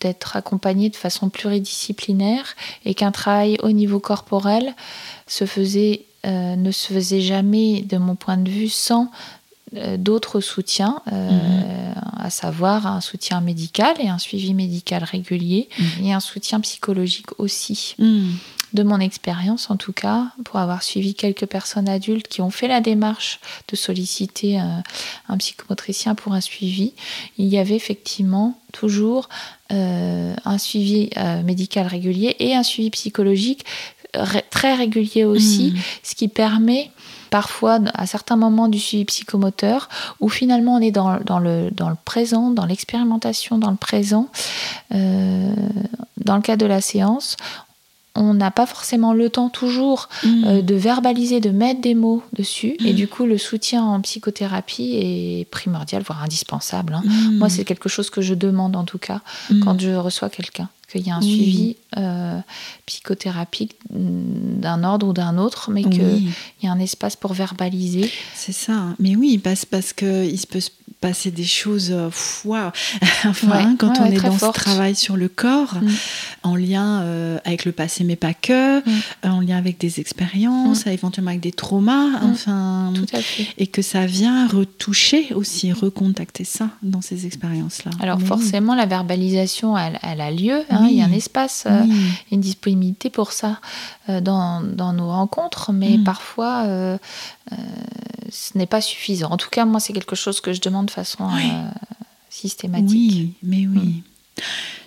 d'être 0.00 0.41
accompagné 0.42 0.90
de 0.90 0.96
façon 0.96 1.28
pluridisciplinaire 1.28 2.54
et 2.84 2.94
qu'un 2.94 3.12
travail 3.12 3.56
au 3.62 3.70
niveau 3.70 4.00
corporel 4.00 4.74
se 5.26 5.46
faisait, 5.46 6.02
euh, 6.26 6.56
ne 6.56 6.72
se 6.72 6.92
faisait 6.92 7.20
jamais, 7.20 7.82
de 7.82 7.96
mon 7.96 8.16
point 8.16 8.36
de 8.36 8.50
vue, 8.50 8.68
sans 8.68 9.10
euh, 9.76 9.96
d'autres 9.96 10.40
soutiens, 10.40 11.00
euh, 11.12 11.30
mhm. 11.30 11.94
à 12.18 12.30
savoir 12.30 12.86
un 12.86 13.00
soutien 13.00 13.40
médical 13.40 13.94
et 14.00 14.08
un 14.08 14.18
suivi 14.18 14.52
médical 14.52 15.04
régulier 15.04 15.68
mhm. 15.78 16.06
et 16.06 16.12
un 16.12 16.20
soutien 16.20 16.58
psychologique 16.60 17.38
aussi. 17.38 17.94
Mhm 17.98 18.36
de 18.74 18.82
mon 18.82 19.00
expérience 19.00 19.70
en 19.70 19.76
tout 19.76 19.92
cas, 19.92 20.28
pour 20.44 20.58
avoir 20.58 20.82
suivi 20.82 21.14
quelques 21.14 21.46
personnes 21.46 21.88
adultes 21.88 22.28
qui 22.28 22.40
ont 22.40 22.50
fait 22.50 22.68
la 22.68 22.80
démarche 22.80 23.40
de 23.68 23.76
solliciter 23.76 24.60
euh, 24.60 24.64
un, 25.28 25.36
psychomotricien 25.36 26.14
pour 26.14 26.32
un 26.32 26.40
suivi, 26.40 26.94
il 27.38 27.46
y 27.46 27.58
avait 27.58 27.76
effectivement 27.76 28.58
toujours 28.72 29.28
euh, 29.72 30.34
un 30.44 30.58
suivi 30.58 31.10
euh, 31.16 31.42
médical 31.42 31.86
régulier 31.86 32.36
et 32.38 32.54
un 32.54 32.62
suivi 32.62 32.90
psychologique 32.90 33.64
très 34.50 34.74
régulier 34.74 35.24
aussi, 35.24 35.72
mmh. 35.72 35.78
ce 36.02 36.14
qui 36.14 36.28
permet 36.28 36.90
parfois 37.30 37.78
à 37.94 38.06
certains 38.06 38.36
moments 38.36 38.68
du 38.68 38.78
suivi 38.78 39.06
psychomoteur 39.06 39.88
où 40.20 40.28
finalement 40.28 40.74
on 40.74 40.80
est 40.80 40.90
dans, 40.90 41.16
le, 41.38 41.70
dans 41.70 41.88
le 41.88 41.96
présent, 42.04 42.50
dans 42.50 42.66
l'expérimentation, 42.66 43.56
dans 43.56 43.70
le 43.70 43.78
présent. 43.78 44.28
dans 44.90 46.36
le 46.36 46.42
cas 46.42 46.56
de 46.56 46.66
la 46.66 46.82
séance, 46.82 47.38
on 48.14 48.34
n'a 48.34 48.50
pas 48.50 48.66
forcément 48.66 49.14
le 49.14 49.30
temps 49.30 49.48
toujours 49.48 50.08
mm. 50.24 50.44
euh, 50.44 50.62
de 50.62 50.74
verbaliser, 50.74 51.40
de 51.40 51.50
mettre 51.50 51.80
des 51.80 51.94
mots 51.94 52.22
dessus. 52.32 52.76
Et 52.84 52.92
mm. 52.92 52.96
du 52.96 53.08
coup, 53.08 53.24
le 53.24 53.38
soutien 53.38 53.82
en 53.82 54.00
psychothérapie 54.00 54.94
est 54.94 55.50
primordial, 55.50 56.02
voire 56.02 56.22
indispensable. 56.22 56.94
Hein. 56.94 57.02
Mm. 57.04 57.38
Moi, 57.38 57.48
c'est 57.48 57.64
quelque 57.64 57.88
chose 57.88 58.10
que 58.10 58.20
je 58.20 58.34
demande 58.34 58.76
en 58.76 58.84
tout 58.84 58.98
cas 58.98 59.20
quand 59.62 59.80
je 59.80 59.90
reçois 59.90 60.28
quelqu'un 60.28 60.68
qu'il 60.90 61.06
y 61.06 61.10
a 61.10 61.16
un 61.16 61.22
suivi 61.22 61.76
euh, 61.96 62.38
psychothérapique 62.84 63.76
d'un 63.90 64.84
ordre 64.84 65.08
ou 65.08 65.12
d'un 65.14 65.38
autre, 65.38 65.70
mais 65.70 65.84
qu'il 65.84 66.28
y 66.62 66.66
a 66.66 66.72
un 66.72 66.78
espace 66.78 67.16
pour 67.16 67.32
verbaliser. 67.32 68.10
C'est 68.34 68.52
ça. 68.52 68.94
Mais 68.98 69.16
oui, 69.16 69.38
parce, 69.38 69.64
parce 69.64 69.94
qu'il 69.94 70.38
se 70.38 70.46
peut 70.46 70.60
se 70.60 70.70
passer 71.02 71.32
des 71.32 71.44
choses, 71.44 71.90
euh, 71.90 72.10
waouh 72.44 72.70
enfin, 73.26 73.74
quand 73.76 73.98
on 74.00 74.04
est 74.06 74.22
dans 74.22 74.38
ce 74.38 74.52
travail 74.52 74.94
sur 74.94 75.16
le 75.16 75.28
corps, 75.28 75.74
mm. 75.74 75.88
en 76.44 76.56
lien 76.56 77.02
euh, 77.02 77.38
avec 77.44 77.64
le 77.64 77.72
passé, 77.72 78.04
mais 78.04 78.14
pas 78.16 78.32
que, 78.32 78.78
mm. 78.78 79.02
en 79.24 79.40
lien 79.40 79.58
avec 79.58 79.78
des 79.78 80.00
expériences, 80.00 80.86
mm. 80.86 80.90
éventuellement 80.90 81.30
avec 81.30 81.42
des 81.42 81.52
traumas, 81.52 82.20
enfin, 82.22 82.92
et 83.58 83.66
que 83.66 83.82
ça 83.82 84.06
vient 84.06 84.46
retoucher 84.46 85.34
aussi, 85.34 85.72
recontacter 85.72 86.44
ça 86.44 86.70
dans 86.82 87.02
ces 87.02 87.26
expériences-là. 87.26 87.90
Alors 88.00 88.20
forcément, 88.20 88.74
la 88.74 88.86
verbalisation, 88.86 89.76
elle, 89.76 90.20
a 90.20 90.30
lieu, 90.30 90.62
hein, 90.70 90.86
il 90.88 90.96
y 90.96 91.02
a 91.02 91.06
un 91.06 91.12
espace, 91.12 91.64
euh, 91.66 91.82
une 92.30 92.40
disponibilité 92.40 93.10
pour 93.10 93.32
ça 93.32 93.60
dans, 94.08 94.62
dans, 94.62 94.92
nos 94.92 95.08
rencontres, 95.08 95.72
mais 95.72 95.98
parfois 95.98 96.98
ce 98.30 98.56
n'est 98.56 98.66
pas 98.66 98.80
suffisant. 98.80 99.30
En 99.30 99.36
tout 99.36 99.50
cas, 99.50 99.64
moi, 99.64 99.80
c'est 99.80 99.92
quelque 99.92 100.16
chose 100.16 100.40
que 100.40 100.52
je 100.52 100.60
demande 100.60 100.90
façon 100.92 101.28
euh, 101.28 101.70
systématique. 102.28 102.90
Oui, 102.90 103.34
mais 103.42 103.66
oui. 103.66 104.02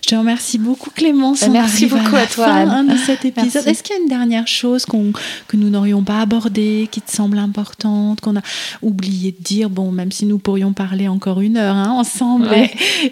Je 0.06 0.12
te 0.12 0.14
remercie 0.14 0.58
beaucoup 0.58 0.90
Clémence. 0.90 1.40
Bah, 1.40 1.48
merci 1.48 1.86
beaucoup 1.86 2.14
à, 2.14 2.26
toi 2.26 2.46
fin, 2.46 2.84
de 2.84 2.96
cet 2.96 3.24
épisode. 3.24 3.66
Est-ce 3.66 3.82
qu'il 3.82 3.96
y 3.96 3.98
a 3.98 4.02
une 4.02 4.08
dernière 4.08 4.46
chose 4.46 4.86
que 4.86 5.56
nous 5.56 5.68
n'aurions 5.68 6.04
pas 6.04 6.20
abordée, 6.20 6.88
qui 6.92 7.00
te 7.00 7.10
semble 7.10 7.38
importante, 7.38 8.20
qu'on 8.20 8.36
a 8.36 8.42
oublié 8.82 9.32
de 9.32 9.42
dire? 9.42 9.68
Bon, 9.68 9.90
même 9.90 10.12
si 10.12 10.24
nous 10.24 10.38
pourrions 10.38 10.72
parler 10.72 11.08
encore 11.08 11.40
une 11.40 11.56
heure 11.56 11.74
hein, 11.74 11.90
ensemble 11.90 12.50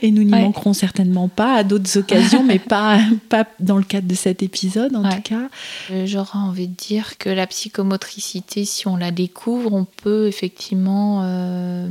et, 0.03 0.13
nous 0.13 0.23
n'y 0.23 0.31
manquerons 0.31 0.73
certainement 0.73 1.27
pas 1.27 1.55
à 1.55 1.65
d'autres 1.65 1.99
occasions, 1.99 2.45
mais 2.45 2.59
pas, 2.61 3.01
pas 3.29 3.45
dans 3.59 3.77
le 3.77 3.83
cadre 3.83 4.07
de 4.07 4.15
cet 4.15 4.45
épisode 4.45 4.95
en 4.95 5.03
tout 5.03 5.23
cas. 5.23 5.49
Euh, 5.91 6.07
j'aurais 6.07 6.39
envie 6.39 6.69
de 6.69 6.77
dire 6.77 7.19
que 7.19 7.29
la 7.29 7.49
psychomotricité, 7.49 8.65
si 8.65 8.87
on 8.87 8.97
la 8.97 9.11
découvre, 9.11 9.73
on 9.73 9.85
peut 9.85 10.29
effectivement 10.29 11.23
euh, 11.25 11.89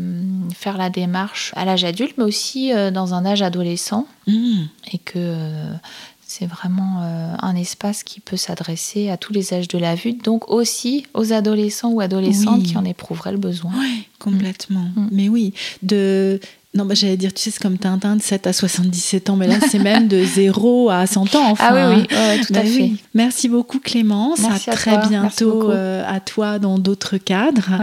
faire 0.56 0.78
la 0.78 0.90
démarche 0.90 1.52
à 1.58 1.66
l'âge 1.66 1.84
adulte, 1.84 2.14
mais 2.18 2.24
aussi 2.24 2.72
euh, 2.72 2.90
dans 2.90 3.14
un 3.14 3.26
âge 3.26 3.42
adolescent. 3.42 4.08
Mmh 4.28 4.62
et 4.94 4.98
que 5.00 5.14
euh, 5.16 5.74
c'est 6.22 6.46
vraiment 6.46 7.02
euh, 7.02 7.36
un 7.40 7.56
espace 7.56 8.04
qui 8.04 8.20
peut 8.20 8.38
s'adresser 8.38 9.10
à 9.10 9.18
tous 9.18 9.34
les 9.34 9.54
âges 9.54 9.68
de 9.68 9.78
la 9.78 9.96
vie, 9.96 10.14
donc 10.14 10.50
aussi 10.50 11.06
aux 11.14 11.34
adolescents 11.34 11.92
ou 11.92 12.02
adolescentes 12.02 12.64
qui 12.64 12.78
en 12.78 12.86
éprouveraient 12.86 13.32
le 13.32 13.38
besoin. 13.38 13.72
Oui, 13.78 14.08
complètement. 14.20 14.88
Mm. 14.96 15.08
Mais 15.12 15.30
oui, 15.30 15.54
de 15.82 16.40
non, 16.76 16.86
bah, 16.86 16.96
j'allais 16.96 17.18
dire, 17.18 17.32
tu 17.32 17.40
sais, 17.44 17.52
c'est 17.52 17.62
comme 17.62 17.78
Tintin 17.78 18.16
de 18.16 18.22
7 18.22 18.48
à 18.48 18.54
77 18.54 19.30
ans, 19.30 19.36
mais 19.36 19.46
là, 19.46 19.58
c'est 19.70 19.78
même 19.78 20.08
de 20.08 20.24
0 20.26 20.90
à 20.90 21.06
100 21.06 21.36
ans. 21.36 21.52
Enfin. 21.52 21.68
Ah 21.70 21.90
oui, 21.92 22.08
oui, 22.12 22.42
tout 22.42 22.54
à 22.56 22.62
bah 22.62 22.66
fait. 22.66 22.94
Merci 23.14 23.48
beaucoup, 23.48 23.80
Clémence. 23.80 24.40
Merci 24.40 24.72
à, 24.72 24.74
très 24.74 24.98
bientôt 25.08 25.70
euh, 25.70 26.04
à 26.08 26.20
toi 26.20 26.58
dans 26.58 26.80
d'autres 26.80 27.18
cadres. 27.18 27.74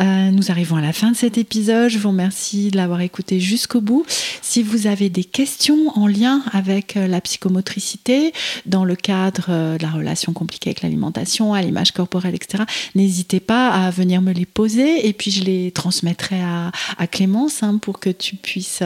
Euh, 0.00 0.30
nous 0.30 0.50
arrivons 0.50 0.76
à 0.76 0.80
la 0.80 0.94
fin 0.94 1.10
de 1.10 1.16
cet 1.16 1.36
épisode. 1.36 1.90
Je 1.90 1.98
vous 1.98 2.08
remercie 2.08 2.70
de 2.70 2.78
l'avoir 2.78 3.02
écouté 3.02 3.38
jusqu'au 3.38 3.82
bout. 3.82 4.06
Si 4.40 4.62
vous 4.62 4.86
avez 4.86 5.10
des 5.10 5.24
questions 5.24 5.92
en 5.94 6.06
lien 6.06 6.42
avec 6.52 6.96
euh, 6.96 7.06
la 7.06 7.20
psychomotricité, 7.20 8.32
dans 8.64 8.86
le 8.86 8.96
cadre 8.96 9.76
de 9.76 9.82
la 9.82 9.90
relation 9.90 10.32
compliquée 10.32 10.70
avec 10.70 10.80
l'alimentation, 10.80 11.52
à 11.52 11.60
l'image 11.60 11.92
corporelle, 11.92 12.34
etc., 12.34 12.64
n'hésitez 12.94 13.40
pas 13.40 13.68
à 13.68 13.90
venir 13.90 14.22
me 14.22 14.32
les 14.32 14.46
poser 14.46 15.06
et 15.06 15.12
puis 15.12 15.30
je 15.30 15.44
les 15.44 15.70
transmettrai 15.70 16.40
à, 16.40 16.72
à 16.96 17.06
Clémence 17.06 17.62
hein, 17.62 17.76
pour 17.76 18.00
que 18.00 18.08
tu 18.08 18.37
puisses 18.38 18.82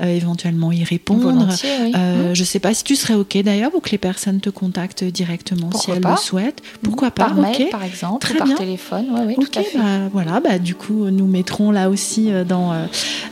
éventuellement 0.00 0.72
y 0.72 0.84
répondre. 0.84 1.46
Mmh. 1.46 2.34
Je 2.34 2.40
ne 2.40 2.44
sais 2.44 2.58
pas 2.58 2.74
si 2.74 2.84
tu 2.84 2.96
serais 2.96 3.14
OK 3.14 3.36
d'ailleurs 3.42 3.70
pour 3.70 3.82
que 3.82 3.90
les 3.90 3.98
personnes 3.98 4.40
te 4.40 4.50
contactent 4.50 5.04
directement 5.04 5.70
si 5.72 5.90
elles 5.90 6.02
le 6.02 6.16
souhaitent. 6.16 6.62
Pourquoi 6.82 7.10
pas 7.10 7.26
Par 7.26 7.34
mail, 7.34 7.68
par 7.70 7.84
exemple, 7.84 8.20
Très 8.20 8.36
par 8.36 8.46
bien. 8.46 8.56
téléphone. 8.56 9.06
Oui, 9.26 9.34
tout 9.34 9.58
à 9.58 9.62
fait. 9.62 9.78
Bah, 9.78 10.08
voilà, 10.12 10.40
bah, 10.40 10.58
du 10.58 10.74
coup, 10.74 11.10
nous 11.10 11.26
mettrons 11.26 11.70
là 11.70 11.90
aussi 11.90 12.30
dans 12.48 12.72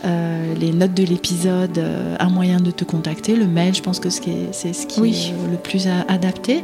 les 0.05 0.73
notes 0.73 0.95
de 0.95 1.05
l'épisode 1.05 1.83
un 2.19 2.29
moyen 2.29 2.61
de 2.61 2.71
te 2.71 2.85
contacter. 2.85 3.37
Le 3.37 3.47
mail, 3.47 3.75
je 3.75 3.83
pense 3.83 4.01
que 4.01 4.11
c'est 4.11 4.73
ce 4.73 4.87
qui 4.87 5.01
est 5.01 5.33
le 5.51 5.57
plus 5.57 5.89
adapté. 6.09 6.63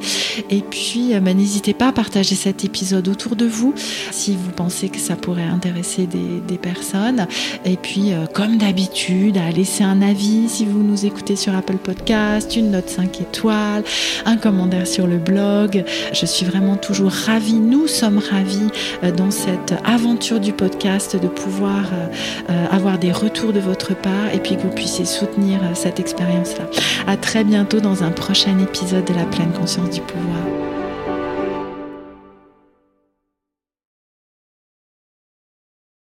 Et 0.51 0.61
puis, 0.62 1.18
bah, 1.21 1.35
n'hésitez 1.35 1.75
pas 1.75 1.88
à 1.88 1.92
partager 1.92 2.35
cet 2.35 2.64
épisode 2.64 3.09
autour 3.09 3.37
de 3.37 3.46
vous 3.46 3.75
si 4.11 4.37
vous 4.37 4.50
pensez 4.50 4.88
que 4.88 4.98
ça 4.98 5.17
pourrait 5.17 5.44
intéresser 5.44 6.06
des, 6.06 6.40
des 6.46 6.59
personnes. 6.59 7.27
Et 7.65 7.77
puis, 7.77 8.13
comme 8.35 8.59
d'habitude, 8.59 8.98
à 9.37 9.53
laisser 9.53 9.85
un 9.85 10.03
avis 10.03 10.49
si 10.49 10.65
vous 10.65 10.83
nous 10.83 11.07
écoutez 11.07 11.37
sur 11.37 11.55
Apple 11.55 11.77
Podcast, 11.77 12.57
une 12.57 12.73
note 12.73 12.88
5 12.88 13.21
étoiles, 13.21 13.85
un 14.27 14.37
commentaire 14.37 14.88
sur 14.88 15.07
le 15.07 15.19
blog. 15.19 15.85
Je 16.13 16.27
suis 16.27 16.44
vraiment 16.44 16.77
toujours 16.77 17.13
ravie, 17.13 17.61
nous 17.61 17.87
sommes 17.87 18.19
ravis 18.19 18.67
dans 19.17 19.31
cette 19.31 19.75
aventure 19.85 20.40
du 20.40 20.53
podcast 20.53 21.15
de 21.15 21.29
pouvoir 21.29 21.85
avoir 22.49 22.99
des 22.99 23.13
retours 23.13 23.53
de 23.53 23.61
votre 23.61 23.94
part 23.94 24.35
et 24.35 24.40
puis 24.40 24.57
que 24.57 24.63
vous 24.63 24.75
puissiez 24.75 25.05
soutenir 25.05 25.61
cette 25.75 26.01
expérience-là. 26.01 26.65
À 27.07 27.17
très 27.17 27.44
bientôt 27.44 27.79
dans 27.79 28.03
un 28.03 28.11
prochain 28.11 28.59
épisode 28.59 29.05
de 29.05 29.15
la 29.15 29.27
pleine 29.27 29.53
conscience 29.53 29.90
du 29.90 30.01
pouvoir. 30.01 30.77